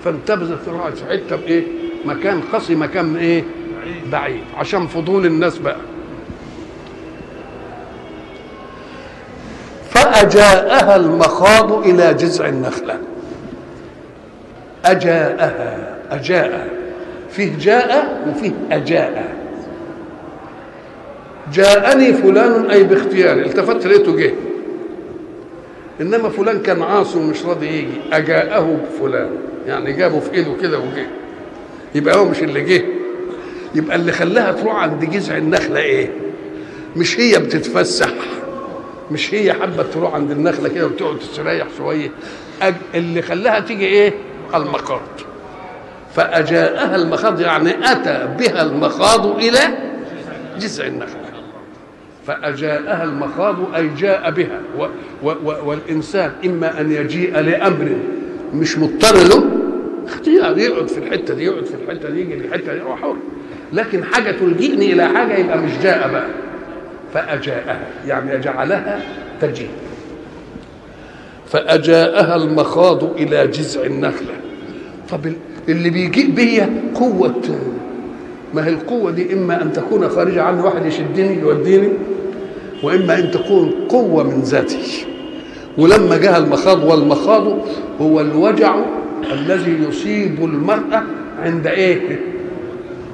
فانتبذت 0.04 0.68
راحت 0.68 0.96
في 0.96 1.04
حتة 1.04 1.36
بايه 1.36 1.62
مكان 2.04 2.40
قصي 2.52 2.74
مكان 2.74 3.16
إيه؟ 3.16 3.44
بعيد. 4.12 4.40
عشان 4.56 4.86
فضول 4.86 5.26
الناس 5.26 5.58
بقى. 5.58 5.76
فأجاءها 10.28 10.96
المخاض 10.96 11.72
إلى 11.72 12.14
جذع 12.14 12.48
النخلة. 12.48 12.98
أجاءها 14.84 15.96
أجاء 16.10 16.68
فيه 17.30 17.52
جاء 17.60 18.22
وفيه 18.28 18.52
أجاء. 18.70 19.34
جاءني 21.52 22.12
فلان 22.12 22.70
أي 22.70 22.82
باختياري. 22.84 23.40
التفت 23.40 23.86
لقيته 23.86 24.16
جه. 24.16 24.34
إنما 26.00 26.28
فلان 26.28 26.62
كان 26.62 26.82
عاصي 26.82 27.18
ومش 27.18 27.44
راضي 27.46 27.66
يجي. 27.66 28.00
أجاءه 28.12 28.80
فلان 29.00 29.30
يعني 29.66 29.92
جابه 29.92 30.20
في 30.20 30.32
إيده 30.34 30.54
كده 30.62 30.78
وجه. 30.78 31.06
يبقى 31.94 32.16
هو 32.16 32.24
مش 32.24 32.42
اللي 32.42 32.60
جه. 32.60 32.82
يبقى 33.74 33.96
اللي 33.96 34.12
خلاها 34.12 34.52
تروح 34.52 34.76
عند 34.76 35.04
جذع 35.04 35.36
النخلة 35.36 35.80
إيه؟ 35.80 36.10
مش 36.96 37.20
هي 37.20 37.38
بتتفسح. 37.38 38.08
مش 39.10 39.34
هي 39.34 39.52
حابة 39.52 39.82
تروح 39.82 40.14
عند 40.14 40.30
النخلة 40.30 40.68
كده 40.68 40.86
وتقعد 40.86 41.18
تستريح 41.18 41.66
شوية. 41.78 42.10
اللي 42.94 43.22
خلاها 43.22 43.60
تيجي 43.60 43.84
إيه؟ 43.86 44.14
المخاض 44.54 45.00
فأجاءها 46.14 46.96
المخاض 46.96 47.40
يعني 47.40 47.70
أتى 47.92 48.28
بها 48.38 48.62
المخاض 48.62 49.26
إلى 49.38 49.58
جذع 50.58 50.86
النخلة. 50.86 51.20
فأجاءها 52.26 53.04
المخاض 53.04 53.74
أي 53.74 53.88
جاء 53.98 54.30
بها. 54.30 54.60
و... 54.78 54.82
و... 55.22 55.30
و... 55.44 55.54
والإنسان 55.64 56.32
إما 56.44 56.80
أن 56.80 56.92
يجيء 56.92 57.38
لأمر 57.40 57.96
مش 58.54 58.78
مضطر 58.78 59.14
له 59.28 59.44
اختيار 60.06 60.58
يقعد 60.58 60.88
في 60.88 60.98
الحتة 60.98 61.34
دي 61.34 61.44
يقعد 61.44 61.64
في 61.66 61.74
الحتة 61.74 62.10
دي 62.10 62.20
يجي 62.20 62.34
الحته 62.34 62.74
دي 62.74 62.82
هو. 62.82 62.96
حر 62.96 63.16
لكن 63.72 64.04
حاجة 64.04 64.30
تلجئني 64.30 64.92
إلى 64.92 65.08
حاجة 65.08 65.34
يبقى 65.36 65.58
مش 65.58 65.70
جاء 65.82 66.10
بقى. 66.12 66.26
فأجاءها. 67.14 67.80
يعني 68.06 68.38
جعلها 68.38 69.00
تجيء 69.40 69.68
فأجاءها 71.46 72.36
المخاض 72.36 73.04
إلى 73.04 73.46
جذع 73.46 73.84
النخلة. 73.84 74.34
طب 75.10 75.32
اللي 75.68 75.90
بيجيء 75.90 76.30
بيا 76.30 76.70
قوة. 76.94 77.42
ما 78.54 78.66
هي 78.66 78.70
القوة 78.70 79.10
دي؟ 79.10 79.32
إما 79.32 79.62
أن 79.62 79.72
تكون 79.72 80.08
خارجة 80.08 80.42
عني 80.42 80.62
واحد 80.62 80.86
يشدني 80.86 81.38
يوديني 81.40 81.88
وإما 82.82 83.18
أن 83.18 83.30
تكون 83.30 83.70
قوة 83.88 84.22
من 84.22 84.40
ذاتي 84.40 85.06
ولما 85.78 86.16
جاء 86.18 86.38
المخاض 86.38 86.84
والمخاض 86.84 87.58
هو 88.00 88.20
الوجع 88.20 88.74
الذي 89.32 89.78
يصيب 89.88 90.44
المرأة 90.44 91.02
عند 91.42 91.66
إيه؟ 91.66 92.20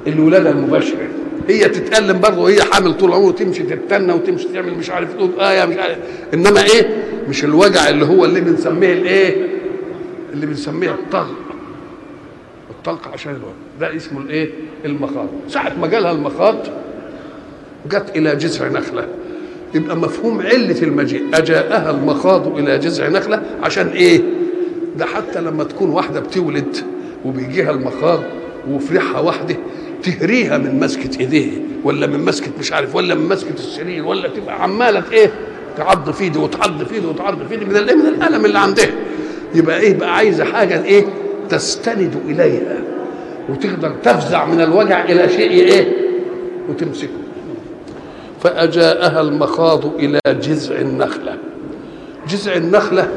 الولادة 0.07 0.49
المباشرة. 0.49 1.07
هي 1.47 1.69
تتألم 1.69 2.19
برضه 2.19 2.41
وهي 2.41 2.61
حامل 2.63 2.97
طول 2.97 3.11
عمره 3.13 3.31
تمشي 3.31 3.63
تتنى 3.63 4.13
وتمشي 4.13 4.47
تعمل 4.53 4.73
مش 4.75 4.89
عارف 4.89 5.13
تقول 5.13 5.39
آية 5.39 5.65
مش 5.65 5.77
عارف. 5.77 5.97
إنما 6.33 6.63
إيه؟ 6.63 7.03
مش 7.29 7.43
الوجع 7.43 7.89
اللي 7.89 8.05
هو 8.05 8.25
اللي 8.25 8.41
بنسميه 8.41 8.93
الإيه؟ 8.93 9.47
اللي 10.33 10.45
بنسميه 10.45 10.89
الطلق. 10.91 11.35
الطلق 12.69 13.07
عشان 13.13 13.31
الوجع. 13.31 13.53
ده 13.79 13.95
اسمه 13.95 14.19
الإيه؟ 14.21 14.49
المخاض 14.85 15.27
ساعة 15.47 15.73
ما 15.81 15.87
جالها 15.87 16.11
المخاض 16.11 16.55
جت 17.91 18.05
إلى 18.15 18.35
جذع 18.35 18.67
نخلة. 18.67 19.07
يبقى 19.75 19.95
مفهوم 19.97 20.41
علة 20.41 20.81
المجيء. 20.83 21.23
أجاءها 21.33 21.91
المخاض 21.91 22.57
إلى 22.57 22.77
جذع 22.77 23.07
نخلة 23.09 23.41
عشان 23.63 23.87
إيه؟ 23.87 24.21
ده 24.97 25.05
حتى 25.05 25.41
لما 25.41 25.63
تكون 25.63 25.89
واحدة 25.89 26.19
بتولد 26.19 26.77
وبيجيها 27.25 27.71
المخاض 27.71 28.23
وفي 28.69 28.93
ريحها 28.93 29.19
واحدة 29.19 29.55
تهريها 30.03 30.57
من 30.57 30.79
مسكة 30.79 31.19
إيديه 31.19 31.51
ولا 31.83 32.07
من 32.07 32.25
مسكة 32.25 32.51
مش 32.59 32.73
عارف 32.73 32.95
ولا 32.95 33.15
من 33.15 33.29
مسكة 33.29 33.53
السرير 33.53 34.05
ولا 34.05 34.27
تبقى 34.27 34.63
عمالة 34.63 35.03
إيه 35.11 35.31
تعض 35.77 36.11
في 36.11 36.23
ايدي 36.23 36.39
وتعض 36.39 36.83
في 36.83 36.95
ايدي 36.95 37.07
وتعض 37.07 37.37
في 37.47 37.53
ايدي 37.53 37.65
من 37.65 37.71
من 37.73 38.07
الألم 38.07 38.45
اللي 38.45 38.59
عندها. 38.59 38.89
يبقى 39.55 39.79
إيه 39.79 39.97
بقى 39.97 40.15
عايزة 40.15 40.43
حاجة 40.43 40.83
إيه 40.83 41.05
تستند 41.49 42.15
إليها 42.27 42.77
وتقدر 43.49 43.95
تفزع 44.03 44.45
من 44.45 44.61
الوجع 44.61 45.03
إلى 45.05 45.29
شيء 45.29 45.51
إيه 45.51 45.93
وتمسكه. 46.69 47.07
فأجاءها 48.43 49.21
المخاض 49.21 49.85
إلى 49.95 50.19
جذع 50.27 50.75
النخلة. 50.75 51.37
جذع 52.29 52.55
النخلة 52.55 53.07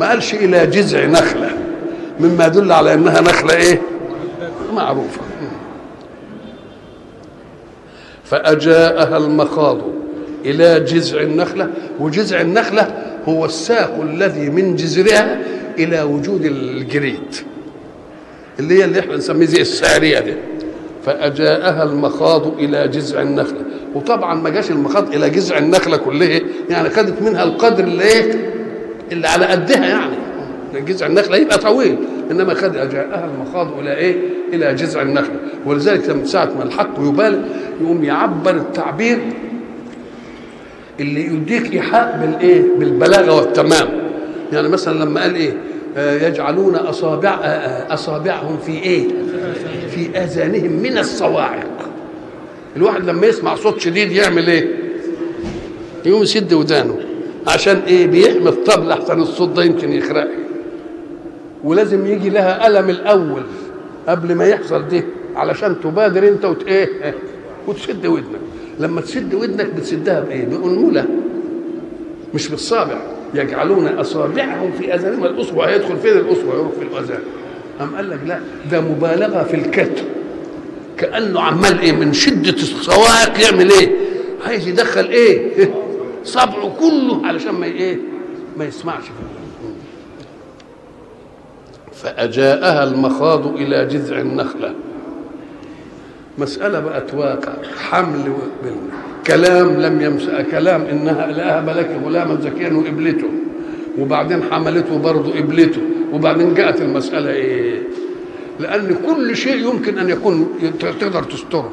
ما 0.00 0.08
قالش 0.08 0.34
إلى 0.34 0.66
جذع 0.66 1.04
نخلة 1.06 1.50
مما 2.20 2.46
يدل 2.46 2.72
على 2.72 2.94
إنها 2.94 3.20
نخلة 3.20 3.56
إيه 3.56 3.82
معروفة. 4.74 5.20
فأجاءها 8.30 9.16
المخاض 9.16 9.78
إلى 10.44 10.80
جذع 10.80 11.20
النخلة 11.20 11.68
وجذع 12.00 12.40
النخلة 12.40 12.94
هو 13.28 13.44
الساق 13.44 14.00
الذي 14.02 14.50
من 14.50 14.76
جذرها 14.76 15.38
إلى 15.78 16.02
وجود 16.02 16.44
الجريد. 16.44 17.34
اللي 18.60 18.78
هي 18.78 18.84
اللي 18.84 19.00
إحنا 19.00 19.16
نسميه 19.16 19.46
زي 19.46 19.60
السارية 19.60 20.18
دي. 20.20 20.34
فأجاءها 21.06 21.82
المخاض 21.82 22.58
إلى 22.58 22.88
جذع 22.88 23.22
النخلة. 23.22 23.60
وطبعا 23.94 24.34
ما 24.34 24.50
جاش 24.50 24.70
المخاض 24.70 25.14
إلى 25.14 25.30
جذع 25.30 25.58
النخلة 25.58 25.96
كلها 25.96 26.40
يعني 26.70 26.90
خدت 26.90 27.22
منها 27.22 27.42
القدر 27.44 27.84
اللي 27.84 28.02
إيه؟ 28.04 28.50
اللي 29.12 29.28
على 29.28 29.46
قدها 29.46 29.86
يعني. 29.86 30.16
جذع 30.86 31.06
النخلة 31.06 31.36
يبقى 31.36 31.58
طويل. 31.58 31.96
إنما 32.30 32.54
خد 32.54 32.76
اجاءها 32.76 33.30
المخاض 33.34 33.78
إلى 33.78 33.96
إيه؟ 33.96 34.16
إلى 34.52 34.74
جذع 34.74 35.02
النخله 35.02 35.36
ولذلك 35.66 36.08
لما 36.08 36.24
ساعة 36.24 36.50
ما 36.58 36.62
الحق 36.64 36.90
يبالغ 37.00 37.38
يقوم 37.82 38.04
يعبر 38.04 38.50
التعبير 38.56 39.18
اللي 41.00 41.26
يديك 41.26 41.72
إيحاء 41.72 42.18
بالايه؟ 42.20 42.62
بالبلاغة 42.78 43.36
والتمام 43.36 43.88
يعني 44.52 44.68
مثلا 44.68 45.04
لما 45.04 45.20
قال 45.22 45.34
إيه؟ 45.34 45.52
آه 45.96 46.28
يجعلون 46.28 46.74
اصابع 46.74 47.30
آه 47.42 47.94
أصابعهم 47.94 48.58
في 48.66 48.72
إيه؟ 48.72 49.08
في 49.90 50.18
أذانهم 50.18 50.72
من 50.72 50.98
الصواعق 50.98 51.66
الواحد 52.76 53.04
لما 53.04 53.26
يسمع 53.26 53.54
صوت 53.54 53.80
شديد 53.80 54.12
يعمل 54.12 54.46
إيه؟ 54.46 54.68
يقوم 56.06 56.22
يسد 56.22 56.52
ودانه 56.52 56.98
عشان 57.46 57.82
إيه؟ 57.86 58.06
بيحمي 58.06 58.48
الطبل 58.48 58.90
أحسن 58.90 59.20
الصوت 59.20 59.48
ده 59.48 59.64
يمكن 59.64 59.92
يخرقه 59.92 60.28
ولازم 61.64 62.06
يجي 62.06 62.30
لها 62.30 62.66
ألم 62.66 62.90
الأول 62.90 63.42
قبل 64.08 64.34
ما 64.34 64.46
يحصل 64.46 64.88
ده 64.88 65.02
علشان 65.36 65.80
تبادر 65.80 66.28
أنت 66.28 66.44
وت 66.44 66.66
إيه؟ 66.66 67.14
وتسد 67.66 68.06
ودنك. 68.06 68.40
لما 68.80 69.00
تسد 69.00 69.34
ودنك 69.34 69.66
بتسدها 69.66 70.20
بإيه؟ 70.20 70.44
بأنملة. 70.44 71.06
مش 72.34 72.48
بالصابع. 72.48 72.98
يجعلون 73.34 73.86
أصابعهم 73.86 74.72
في 74.72 74.94
اذانهم 74.94 75.24
الاصبع 75.24 75.66
هيدخل 75.66 75.96
فين 75.96 76.12
الاصبع 76.12 76.54
يروح 76.54 76.72
في 76.72 76.82
الأذان. 76.82 77.20
قام 77.78 77.96
قال 77.96 78.10
لك 78.10 78.18
لا 78.26 78.40
ده 78.70 78.80
مبالغة 78.80 79.42
في 79.42 79.56
الكتم 79.56 80.04
كأنه 80.98 81.40
عمال 81.40 81.80
إيه؟ 81.80 81.92
من 81.92 82.12
شدة 82.12 82.50
الصواعق 82.54 83.40
يعمل 83.42 83.70
إيه؟ 83.70 83.92
عايز 84.46 84.68
يدخل 84.68 85.04
إيه؟ 85.04 85.50
صبعه 86.24 86.76
كله 86.80 87.26
علشان 87.26 87.54
ما 87.54 87.66
إيه؟ 87.66 87.98
ما 88.56 88.64
يسمعش 88.64 89.04
فأجاءها 92.02 92.84
المخاض 92.84 93.46
إلى 93.46 93.86
جذع 93.86 94.20
النخلة. 94.20 94.74
مسألة 96.38 96.80
بقت 96.80 97.14
واقع 97.14 97.52
حمل 97.90 98.32
كلام 99.26 99.80
لم 99.80 100.00
يمس 100.00 100.28
كلام 100.50 100.82
إنها 100.82 101.26
لأهب 101.26 101.68
لك 101.68 101.90
غلاما 102.04 102.40
زكيا 102.40 102.72
وقبلته 102.72 103.28
وبعدين 103.98 104.42
حملته 104.50 104.98
برضه 104.98 105.36
قبلته 105.38 105.80
وبعدين 106.12 106.54
جاءت 106.54 106.80
المسألة 106.80 107.30
إيه؟ 107.30 107.82
لأن 108.60 108.96
كل 109.06 109.36
شيء 109.36 109.56
يمكن 109.68 109.98
أن 109.98 110.08
يكون 110.10 110.48
تقدر 110.80 111.22
تستره. 111.22 111.70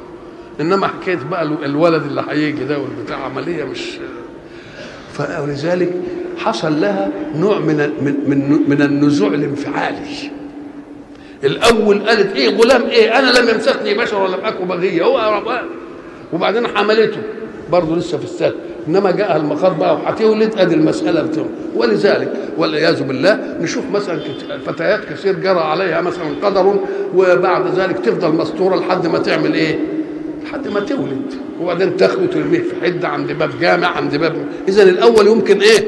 إنما 0.62 0.88
حكاية 0.88 1.20
بقى 1.32 1.44
الولد 1.44 2.04
اللي 2.04 2.24
هيجي 2.30 2.64
ده 2.66 2.80
والبتاع 2.80 3.18
عملية 3.18 3.64
مش 3.64 3.98
فلذلك 5.14 5.92
حصل 6.38 6.82
لها 6.82 7.10
نوع 7.36 7.60
من 7.60 7.78
من 8.02 8.64
من, 8.70 8.82
النزوع 8.82 9.28
الانفعالي. 9.28 10.32
الأول 11.44 12.00
قالت 12.00 12.36
إيه 12.36 12.58
غلام 12.58 12.82
إيه 12.84 13.20
أنا 13.20 13.40
لم 13.40 13.50
يمسسني 13.50 13.94
بشر 13.94 14.24
ولم 14.24 14.40
أكن 14.44 14.66
بغية 14.68 15.04
هو 15.04 15.38
ربان 15.38 15.64
وبعدين 16.34 16.68
حملته 16.68 17.18
برضه 17.72 17.96
لسه 17.96 18.18
في 18.18 18.24
السد 18.24 18.54
إنما 18.88 19.12
جاء 19.12 19.38
المخاض 19.38 19.80
بقى 19.80 19.96
وهتولد 19.96 20.54
أدي 20.58 20.76
المسألة 20.76 21.22
بتاعه 21.22 21.50
ولذلك 21.76 22.34
والعياذ 22.58 23.04
بالله 23.04 23.40
نشوف 23.62 23.84
مثلا 23.94 24.20
فتيات 24.66 25.06
كثير 25.06 25.34
جرى 25.40 25.60
عليها 25.60 26.02
مثلا 26.02 26.24
قدر 26.44 26.76
وبعد 27.16 27.80
ذلك 27.80 27.98
تفضل 28.00 28.36
مستورة 28.36 28.76
لحد 28.76 29.08
ما 29.08 29.18
تعمل 29.20 29.54
إيه؟ 29.54 29.80
لحد 30.46 30.68
ما 30.68 30.80
تولد. 30.80 31.34
وبعدين 31.62 31.98
تاخده 31.98 32.24
وترميه 32.24 32.60
في 32.60 32.76
حدة 32.84 33.08
عند 33.08 33.32
باب 33.32 33.50
جامع 33.62 33.88
عند 33.88 34.16
باب. 34.16 34.36
اذا 34.68 34.84
الأول 34.84 35.28
يمكن 35.28 35.62
إيه؟ 35.62 35.88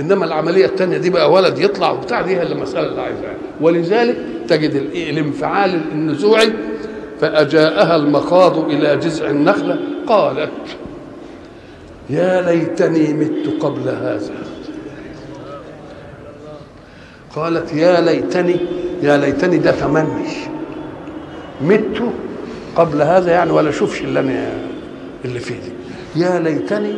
إنما 0.00 0.24
العملية 0.24 0.66
الثانية 0.66 0.98
دي 0.98 1.10
بقى 1.10 1.32
ولد 1.32 1.58
يطلع 1.58 1.90
وبتاع 1.90 2.22
دي 2.22 2.36
هي 2.36 2.42
المساله 2.42 2.86
اللي 2.88 3.00
عايزها. 3.02 3.34
ولذلك 3.60 4.16
تجد 4.48 4.74
الانفعال 4.94 5.80
النزوعي 5.92 6.52
فأجاءها 7.20 7.96
المخاض 7.96 8.58
إلى 8.70 8.96
جذع 8.96 9.30
النخلة. 9.30 9.78
قالت 10.06 10.50
يا 12.10 12.40
ليتني 12.40 13.14
مت 13.14 13.62
قبل 13.62 13.88
هذا. 13.88 14.32
قالت 17.36 17.72
يا 17.72 18.00
ليتني 18.00 18.56
يا 19.02 19.16
ليتني 19.16 19.58
ده 19.58 19.70
تمني 19.70 20.28
مت 21.60 22.02
قبل 22.76 23.02
هذا 23.02 23.30
يعني 23.32 23.50
ولا 23.50 23.68
اشوفش 23.70 24.00
اللي 24.00 24.20
أنا 24.20 24.52
اللي 25.24 25.40
فيه 25.40 25.54
دي. 25.54 25.72
يا 26.24 26.38
ليتني 26.40 26.94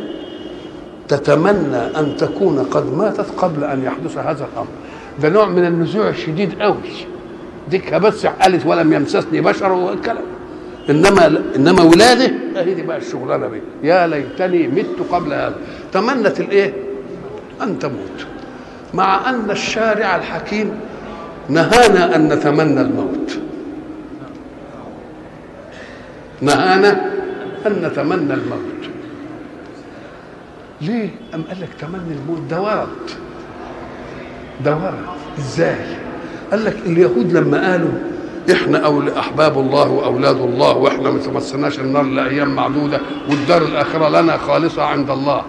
تتمنى 1.07 1.77
أن 1.77 2.15
تكون 2.17 2.59
قد 2.59 2.93
ماتت 2.93 3.25
قبل 3.37 3.63
أن 3.63 3.83
يحدث 3.83 4.17
هذا 4.17 4.47
الأمر. 4.53 4.67
ده 5.21 5.29
نوع 5.29 5.45
من 5.45 5.65
النزوع 5.65 6.09
الشديد 6.09 6.61
قوي 6.61 6.75
ديك 7.69 7.93
بس 7.93 8.25
قالت 8.25 8.65
ولم 8.65 8.93
يمسسني 8.93 9.41
بشر 9.41 9.71
والكلام 9.71 10.23
إنما 10.89 11.41
إنما 11.55 11.83
ولاده 11.83 12.31
هي 12.55 12.73
دي 12.73 12.81
بقى 12.81 12.97
الشغلانة 12.97 13.47
دي 13.47 13.61
يا 13.83 14.07
ليتني 14.07 14.67
مت 14.67 15.11
قبل 15.11 15.33
هذا. 15.33 15.55
تمنت 15.93 16.39
الإيه؟ 16.39 16.73
أن 17.61 17.79
تموت. 17.79 18.27
مع 18.93 19.29
أن 19.29 19.51
الشارع 19.51 20.15
الحكيم 20.15 20.71
نهانا 21.49 22.15
أن 22.15 22.33
نتمنى 22.33 22.81
الموت. 22.81 23.39
نهانا 26.41 27.11
أن 27.67 27.71
نتمنى 27.71 28.33
الموت. 28.33 28.76
ليه؟ 30.81 31.09
أم 31.35 31.41
قال 31.49 31.61
لك 31.61 31.69
تمني 31.79 32.15
الموت 32.21 32.41
ده 32.49 32.61
ورد 32.61 32.87
ده 34.65 34.75
ورد 34.75 35.05
إزاي؟ 35.39 35.75
قال 36.51 36.65
لك 36.65 36.77
اليهود 36.85 37.33
لما 37.33 37.71
قالوا 37.71 37.89
إحنا 38.51 38.77
أول 38.77 39.09
احباب 39.09 39.59
الله 39.59 39.89
وأولاد 39.89 40.41
الله 40.41 40.77
وإحنا 40.77 41.11
ما 41.11 41.19
تمسناش 41.19 41.79
النار 41.79 42.03
لايام 42.03 42.55
معدودة 42.55 42.99
والدار 43.29 43.61
الآخرة 43.61 44.21
لنا 44.21 44.37
خالصة 44.37 44.83
عند 44.83 45.09
الله. 45.09 45.41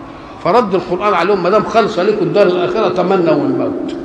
فرد 0.45 0.75
القرآن 0.75 1.15
عليهم 1.15 1.43
ما 1.43 1.51
دام 1.51 1.65
خالصة 1.65 2.03
لكم 2.03 2.25
الدار 2.27 2.47
الآخرة 2.47 2.89
تمنوا 2.89 3.45
الموت. 3.47 3.97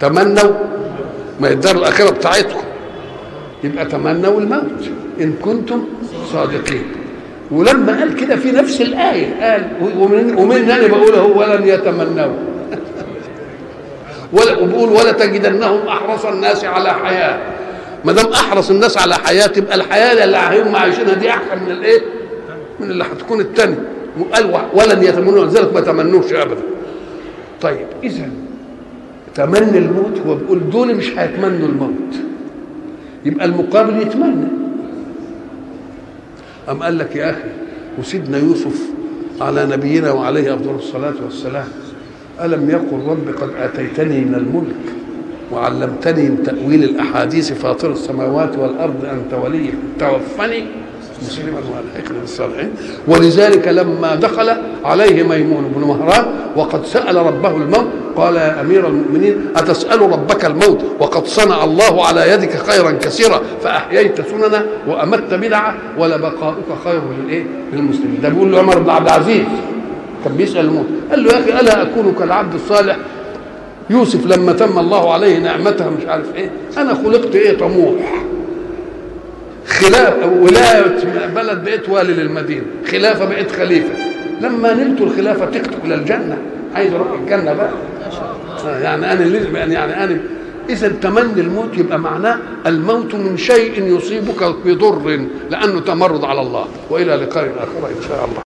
تمنوا؟ 0.00 0.52
ما 1.40 1.48
الدار 1.48 1.76
الآخرة 1.76 2.10
بتاعتكم. 2.10 2.60
يبقى 3.64 3.86
تمنوا 3.86 4.40
الموت. 4.40 4.90
إن 5.20 5.32
كنتم 5.32 5.84
صادقين. 6.32 6.82
ولما 7.50 7.98
قال 7.98 8.14
كده 8.16 8.36
في 8.36 8.52
نفس 8.52 8.80
الآية 8.80 9.40
قال 9.40 9.66
ومن 9.98 10.34
ومن 10.38 10.70
أنا 10.70 10.86
بقول 10.86 11.14
هو 11.14 11.40
ولن 11.40 11.68
يتمنوا 11.68 12.36
ولا 14.32 14.58
وبقول 14.58 14.88
ولا 14.88 15.12
تجدنهم 15.12 15.88
أحرص 15.88 16.24
الناس 16.24 16.64
على 16.64 16.92
حياة. 16.94 17.38
ما 18.04 18.12
دام 18.12 18.26
أحرص 18.32 18.70
الناس 18.70 18.98
على 18.98 19.14
حياة 19.14 19.46
تبقى 19.46 19.74
الحياة 19.74 20.24
اللي 20.24 20.62
هم 20.62 20.76
عايشينها 20.76 21.14
دي 21.14 21.30
أحسن 21.30 21.64
من 21.66 21.70
الإيه؟ 21.70 22.00
من 22.80 22.90
اللي 22.90 23.04
هتكون 23.04 23.40
الثانية 23.40 23.78
وقال 24.18 24.60
ولن 24.74 25.02
يتمنوا 25.02 25.46
ذلك 25.46 25.74
ما 25.74 25.80
تمنوش 25.80 26.32
ابدا. 26.32 26.62
طيب 27.62 27.86
اذا 28.04 28.28
تمني 29.34 29.78
الموت 29.78 30.18
هو 30.26 30.34
بيقول 30.34 30.70
دول 30.70 30.94
مش 30.94 31.18
هيتمنوا 31.18 31.68
الموت. 31.68 32.14
يبقى 33.24 33.44
المقابل 33.44 34.02
يتمنى. 34.02 34.48
أم 36.70 36.82
قال 36.82 36.98
لك 36.98 37.16
يا 37.16 37.30
أخي 37.30 37.48
وسيدنا 37.98 38.38
يوسف 38.38 38.80
على 39.40 39.66
نبينا 39.66 40.12
وعليه 40.12 40.54
أفضل 40.54 40.74
الصلاة 40.74 41.14
والسلام 41.24 41.68
ألم 42.44 42.70
يقل 42.70 43.00
رب 43.10 43.34
قد 43.40 43.50
آتيتني 43.58 44.20
من 44.20 44.34
الملك 44.34 44.94
وعلمتني 45.52 46.28
من 46.28 46.42
تأويل 46.42 46.84
الأحاديث 46.84 47.52
فاطر 47.52 47.92
السماوات 47.92 48.58
والأرض 48.58 49.04
أنت 49.04 49.34
ولي 49.44 49.70
توفني؟ 50.00 50.64
مسلما 51.22 51.58
والحقني 51.58 52.18
بالصالحين 52.20 52.70
ولذلك 53.08 53.68
لما 53.68 54.14
دخل 54.14 54.56
عليه 54.84 55.22
ميمون 55.22 55.72
بن 55.76 55.80
مهران 55.80 56.26
وقد 56.56 56.86
سأل 56.86 57.16
ربه 57.16 57.50
الموت 57.56 57.86
قال 58.16 58.36
يا 58.36 58.60
أمير 58.60 58.86
المؤمنين 58.88 59.36
أتسأل 59.56 60.00
ربك 60.00 60.44
الموت؟ 60.44 60.84
وقد 61.00 61.26
صنع 61.26 61.64
الله 61.64 62.06
على 62.06 62.30
يدك 62.30 62.56
خيرا 62.56 62.90
كثيرا 62.90 63.40
فأحييت 63.62 64.20
سننا 64.28 64.66
وأمت 64.88 65.34
بدعة 65.34 65.74
ولبقاؤك 65.98 66.64
خير 66.84 67.00
للإيه؟ 67.22 67.44
للمسلمين. 67.72 68.18
ده 68.22 68.28
بيقول 68.28 68.52
له 68.52 68.58
عمر 68.58 68.78
بن 68.78 68.90
عبد 68.90 69.06
العزيز. 69.08 69.44
كان 70.24 70.36
بيسأل 70.36 70.64
الموت. 70.64 70.86
قال 71.10 71.24
له 71.24 71.32
يا 71.32 71.40
أخي 71.40 71.60
ألا 71.60 71.82
أكون 71.82 72.14
كالعبد 72.18 72.54
الصالح؟ 72.54 72.96
يوسف 73.90 74.26
لما 74.26 74.52
تم 74.52 74.78
الله 74.78 75.12
عليه 75.12 75.38
نعمته 75.38 75.90
مش 75.90 76.06
عارف 76.06 76.34
إيه 76.34 76.50
أنا 76.78 76.94
خلقت 76.94 77.34
إيه 77.34 77.58
طموح؟ 77.58 78.24
خلاف 79.68 80.14
ولايه 80.40 80.82
بلد 81.34 81.64
بقيت 81.64 81.88
والي 81.88 82.12
للمدينة 82.12 82.64
خلافة 82.90 83.24
بقيت 83.24 83.52
خليفة. 83.52 83.92
لما 84.40 84.74
نلت 84.74 85.00
الخلافة 85.00 85.46
تكتب 85.46 85.84
إلى 85.84 85.94
الجنة. 85.94 86.38
عايز 86.74 86.94
أروح 86.94 87.08
الجنة 87.12 87.52
بقى؟ 87.52 87.70
يعني 88.82 89.12
أنا 89.12 89.72
يعني 89.72 90.04
أنا 90.04 90.20
إذا 90.68 90.88
تمني 90.88 91.40
الموت 91.40 91.78
يبقى 91.78 91.98
معناه 91.98 92.38
الموت 92.66 93.14
من 93.14 93.36
شيء 93.36 93.96
يصيبك 93.96 94.44
بضر 94.64 95.26
لأنه 95.50 95.80
تمرد 95.80 96.24
على 96.24 96.40
الله. 96.40 96.66
وإلى 96.90 97.14
لقاء 97.14 97.44
آخر 97.44 97.88
إن 97.88 98.02
شاء 98.08 98.24
الله. 98.24 98.45